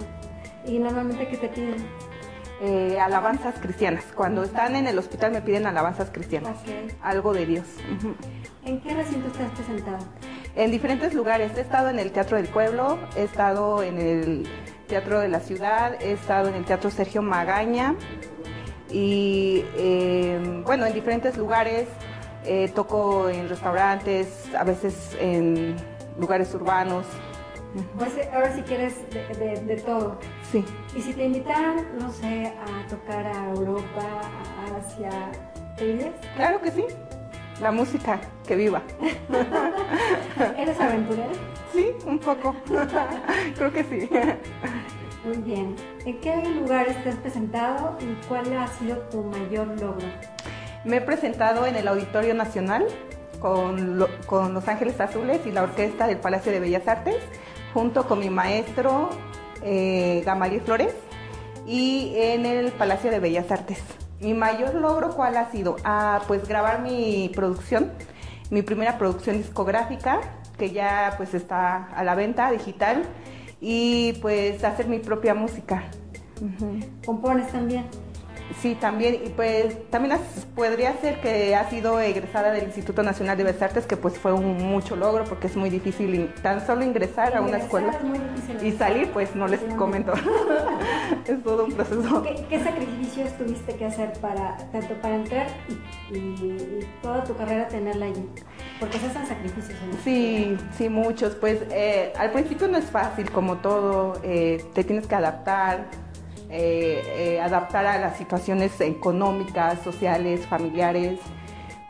[0.66, 1.76] ¿Y normalmente qué te piden?
[2.62, 4.06] Eh, alabanzas cristianas.
[4.16, 6.58] Cuando están en el hospital me piden alabanzas cristianas.
[6.62, 6.94] Ok.
[7.04, 7.66] Algo de Dios.
[8.64, 10.00] ¿En qué recinto estás presentado?
[10.56, 11.52] En diferentes lugares.
[11.58, 14.48] He estado en el Teatro del Pueblo, he estado en el
[14.86, 17.96] Teatro de la Ciudad, he estado en el Teatro Sergio Magaña
[18.92, 21.88] y eh, bueno, en diferentes lugares.
[22.48, 25.76] Eh, toco en restaurantes, a veces en
[26.20, 27.08] lugares urbanos.
[27.98, 30.20] Pues eh, ahora sí que eres de, de- de todo.
[30.52, 30.64] Sí.
[30.96, 34.04] Y si te invitaran, no sé, a tocar a Europa,
[34.62, 35.10] a Asia,
[35.76, 36.12] ¿te irías?
[36.36, 36.86] Claro que sí.
[37.62, 38.82] La música, que viva.
[40.58, 41.30] ¿Eres aventurera?
[41.74, 42.56] Sí, un poco.
[43.58, 44.10] Creo que sí.
[45.26, 45.76] Muy bien.
[46.06, 50.06] ¿En qué lugares te has presentado y cuál ha sido tu mayor logro?
[50.84, 52.86] Me he presentado en el Auditorio Nacional
[53.40, 57.18] con, lo- con Los Ángeles Azules y la Orquesta del Palacio de Bellas Artes,
[57.74, 59.10] junto con mi maestro
[59.64, 60.94] eh, Gamaliel Flores
[61.66, 63.82] y en el Palacio de Bellas Artes.
[64.22, 65.76] Mi mayor logro, ¿cuál ha sido?
[65.84, 67.92] Ah, pues grabar mi producción,
[68.50, 70.22] mi primera producción discográfica,
[70.58, 73.04] que ya pues está a la venta digital,
[73.60, 75.84] y pues hacer mi propia música.
[77.06, 77.86] ¿Compones también?
[78.62, 80.20] Sí, también, y pues también
[80.56, 84.34] podría ser que ha sido egresada del Instituto Nacional de Bellas Artes, que pues fue
[84.34, 88.20] un mucho logro porque es muy difícil tan solo ingresar a una escuela es muy
[88.20, 88.68] difícil.
[88.68, 90.14] y salir, pues no les comento.
[91.28, 92.22] es todo un proceso.
[92.22, 95.48] ¿Qué, qué sacrificios tuviste que hacer para tanto para entrar
[96.12, 98.30] y, toda tu carrera tenerla allí?
[98.80, 99.78] Porque se hacen sacrificios.
[99.92, 99.98] ¿no?
[100.04, 101.36] Sí, sí, muchos.
[101.36, 105.86] Pues eh, al principio no es fácil, como todo, eh, te tienes que adaptar,
[106.50, 107.04] eh,
[107.36, 111.20] eh, adaptar a las situaciones económicas, sociales, familiares.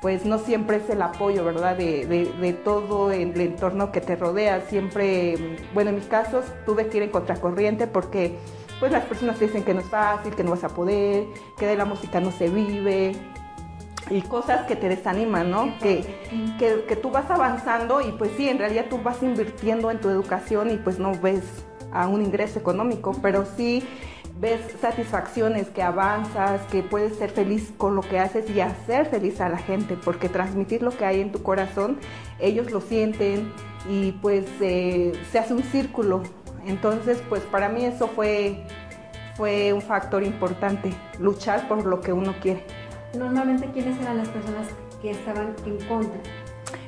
[0.01, 1.75] Pues no siempre es el apoyo, ¿verdad?
[1.77, 4.61] De, de- de todo el entorno que te rodea.
[4.61, 8.37] Siempre, mm, bueno, en mis casos tuve que ir en contracorriente porque
[8.79, 11.25] pues las personas te dicen que no es fácil, que no vas a poder,
[11.57, 13.13] que de la música no se vive,
[14.09, 15.73] y cosas que te desaniman, ¿no?
[15.79, 16.03] Que,
[16.59, 20.09] que, que tú vas avanzando y pues sí, en realidad tú vas invirtiendo en tu
[20.09, 21.41] educación y pues no ves
[21.91, 23.81] a un ingreso económico, pero sí
[24.39, 29.39] ves satisfacciones, que avanzas, que puedes ser feliz con lo que haces y hacer feliz
[29.39, 31.97] a la gente, porque transmitir lo que hay en tu corazón,
[32.39, 33.51] ellos lo sienten
[33.89, 36.23] y pues eh, se hace un círculo.
[36.65, 38.65] Entonces, pues para mí eso fue,
[39.35, 42.65] fue un factor importante, luchar por lo que uno quiere.
[43.15, 44.67] Normalmente, ¿quiénes eran las personas
[45.01, 46.19] que estaban en contra?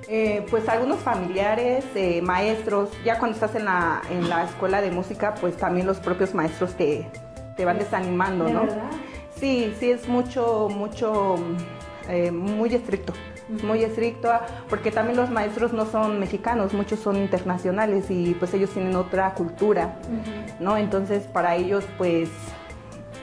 [0.10, 4.90] Eh, pues algunos familiares, eh, maestros, ya cuando estás en la, en la escuela de
[4.90, 7.06] música, pues también los propios maestros te,
[7.58, 8.62] te van desanimando, ¿De ¿no?
[8.62, 8.90] verdad?
[9.36, 11.36] Sí, sí, es mucho, mucho,
[12.10, 13.14] eh, muy estricto,
[13.64, 14.32] muy estricto,
[14.70, 19.34] porque también los maestros no son mexicanos, muchos son internacionales y pues ellos tienen otra
[19.34, 19.96] cultura,
[20.60, 20.78] ¿no?
[20.78, 22.30] Entonces para ellos pues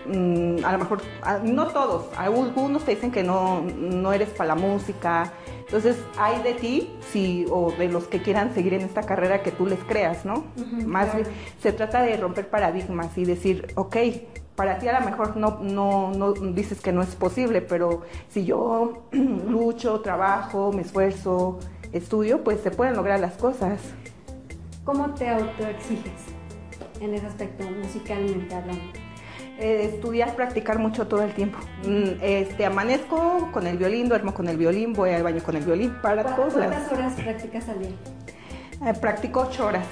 [0.06, 4.48] mm, a lo mejor, a- no todos, algunos te dicen que no, no eres para
[4.48, 5.32] la música.
[5.74, 9.50] Entonces, hay de ti, si, o de los que quieran seguir en esta carrera que
[9.50, 10.44] tú les creas, ¿no?
[10.86, 11.24] Más claro.
[11.24, 13.96] bien, se trata de romper paradigmas y decir, ok,
[14.54, 18.44] para ti a lo mejor no, no, no dices que no es posible, pero si
[18.44, 21.58] yo lucho, trabajo, me esfuerzo,
[21.90, 23.80] estudio, pues se pueden lograr las cosas.
[24.84, 26.22] ¿Cómo te autoexiges
[27.00, 29.03] en ese aspecto musicalmente hablando?
[29.58, 31.58] Eh, estudiar, practicar mucho todo el tiempo.
[31.86, 35.64] Mm, Este, amanezco con el violín, duermo con el violín, voy al baño con el
[35.64, 36.74] violín, para ¿Cu- todos lados.
[36.74, 37.90] ¿Cuántas horas practicas al día?
[38.84, 39.86] Eh, practico ocho horas.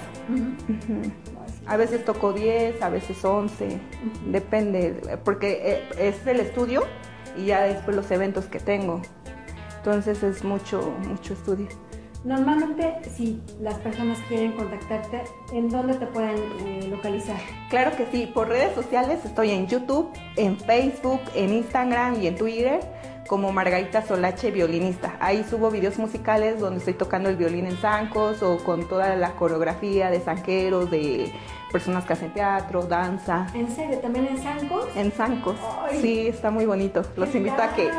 [1.65, 3.79] A veces toco 10, a veces 11,
[4.27, 6.83] depende, eh, porque eh, es el estudio
[7.37, 9.01] y ya después los eventos que tengo.
[9.77, 11.67] Entonces es mucho, mucho estudio.
[12.23, 17.37] Normalmente, si las personas quieren contactarte, ¿en dónde te pueden eh, localizar?
[17.69, 22.35] Claro que sí, por redes sociales estoy en YouTube, en Facebook, en Instagram y en
[22.37, 22.79] Twitter
[23.27, 25.17] como Margarita Solache Violinista.
[25.19, 29.31] Ahí subo videos musicales donde estoy tocando el violín en zancos o con toda la
[29.35, 31.31] coreografía de zanqueros, de
[31.73, 33.47] personas que hacen teatro, danza.
[33.53, 33.97] ¿En serio?
[33.97, 34.85] ¿También en Zancos?
[34.95, 35.55] En Zancos.
[35.81, 35.99] Ay.
[36.01, 37.03] Sí, está muy bonito.
[37.17, 37.89] Los ¿Qué invito a que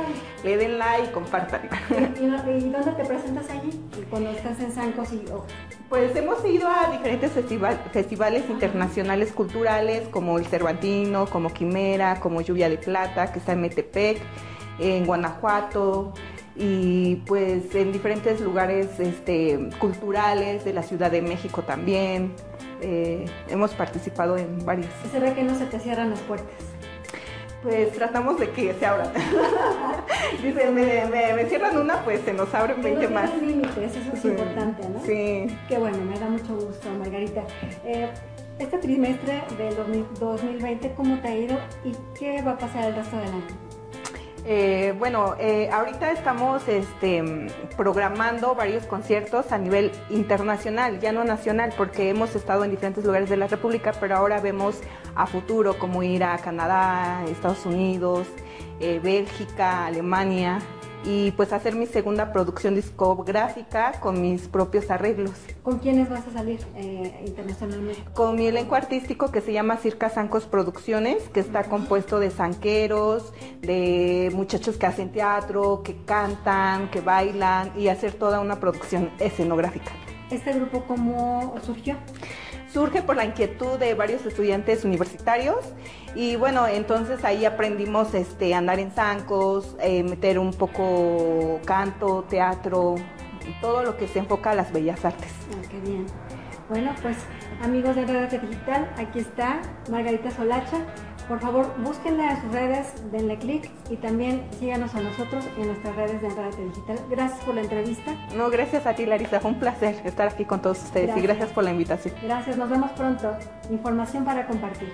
[0.44, 1.62] le den like y compartan.
[2.20, 3.70] ¿Y, y dónde te presentas allí?
[4.08, 5.24] Cuando estás en Zancos y...
[5.32, 5.44] oh,
[5.90, 12.40] Pues hemos ido a diferentes festival- festivales internacionales culturales como el Cervantino, como Quimera, como
[12.40, 14.18] Lluvia de Plata, que está en Metepec,
[14.78, 16.14] en Guanajuato
[16.56, 22.32] y pues en diferentes lugares este, culturales de la Ciudad de México también.
[22.80, 24.86] Eh, hemos participado en varios.
[25.10, 26.48] ¿Se ve que no se te cierran las puertas?
[27.62, 29.08] Pues tratamos de que se abran.
[30.42, 33.34] Dicen, me, me- me cierran una, pues se nos abren Que no 20 más.
[33.40, 34.28] límites, eso es Sí.
[34.28, 35.00] importante, ¿no?
[35.04, 35.46] Sí.
[35.68, 37.42] Qué bueno, me da mucho gusto, Margarita.
[37.84, 38.10] Eh,
[38.58, 42.94] este trimestre del 2000 2020, ¿cómo te ha ido y qué va a pasar el
[42.96, 43.42] resto del año?
[44.46, 51.72] Eh, bueno, eh, ahorita estamos este, programando varios conciertos a nivel internacional, ya no nacional,
[51.76, 54.80] porque hemos estado en diferentes lugares de la República, pero ahora vemos
[55.14, 58.26] a futuro como ir a Canadá, Estados Unidos,
[58.80, 60.58] eh, Bélgica, Alemania
[61.04, 65.32] y pues hacer mi segunda producción discográfica con mis propios arreglos.
[65.62, 68.02] ¿Con quiénes vas a salir eh, internacionalmente?
[68.14, 73.32] Con mi elenco artístico que se llama Circa Zancos Producciones, que está compuesto de zanqueros,
[73.60, 79.92] de muchachos que hacen teatro, que cantan, que bailan y hacer toda una producción escenográfica.
[80.30, 81.96] ¿Este grupo cómo surgió?
[82.74, 85.58] Surge por la inquietud de varios estudiantes universitarios
[86.16, 92.96] y bueno, entonces ahí aprendimos este, andar en zancos, eh, meter un poco canto, teatro,
[93.60, 95.30] todo lo que se enfoca a las bellas artes.
[95.52, 96.04] Ah, qué bien.
[96.68, 97.16] Bueno, pues
[97.62, 100.78] amigos de Radio Digital, aquí está Margarita Solacha.
[101.28, 105.96] Por favor, búsquenla en sus redes, denle clic y también síganos a nosotros en nuestras
[105.96, 106.98] redes de Radio Digital.
[107.08, 108.12] Gracias por la entrevista.
[108.36, 111.50] No, gracias a ti Larisa, fue un placer estar aquí con todos ustedes y Gracias.
[111.50, 112.14] por la invitación.
[112.22, 113.30] Gracias, nos vemos pronto.
[113.70, 114.92] Información para compartir.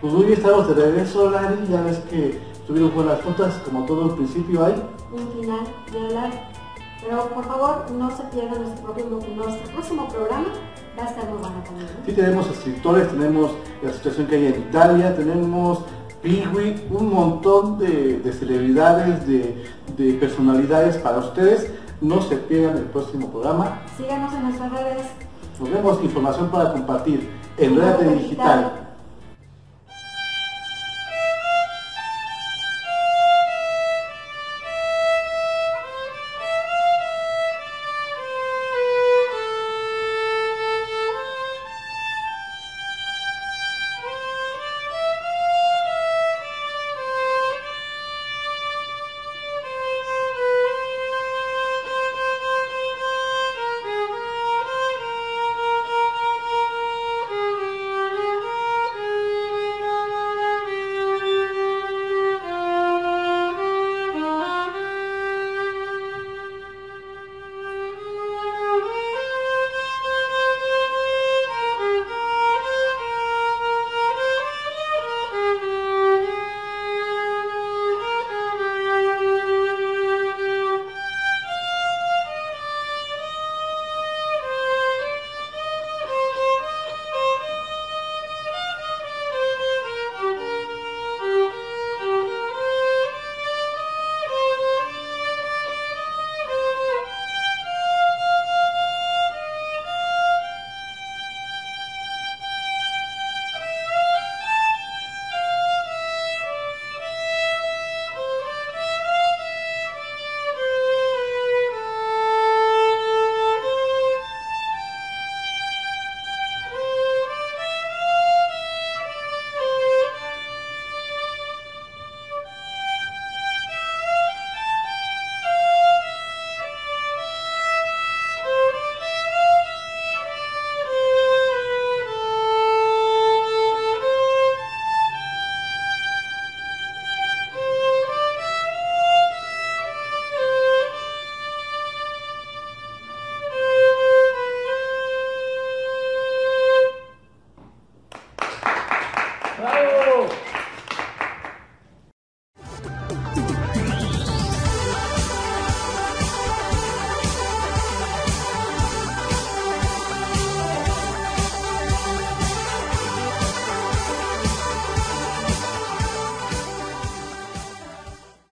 [0.00, 1.66] Pues muy bien, estamos de regreso, Lari.
[1.68, 4.74] Ya ves que tuvieron buenas notas, como todo el principio hay.
[5.12, 6.55] Un final de hablar.
[7.08, 10.46] Pero por favor, no se pierdan nuestro próximo, nuestro próximo programa.
[10.98, 11.86] Va a estar muy bueno también.
[11.86, 12.06] ¿no?
[12.06, 13.52] Sí tenemos escritores, tenemos
[13.82, 15.80] la situación que hay en Italia, tenemos
[16.22, 19.64] Piwi, un montón de, de celebridades, de,
[19.96, 21.70] de personalidades para ustedes.
[22.00, 23.82] No se pierdan el próximo programa.
[23.96, 25.06] Síganos en nuestras redes.
[25.60, 28.85] Nos vemos información para compartir en Red Digital.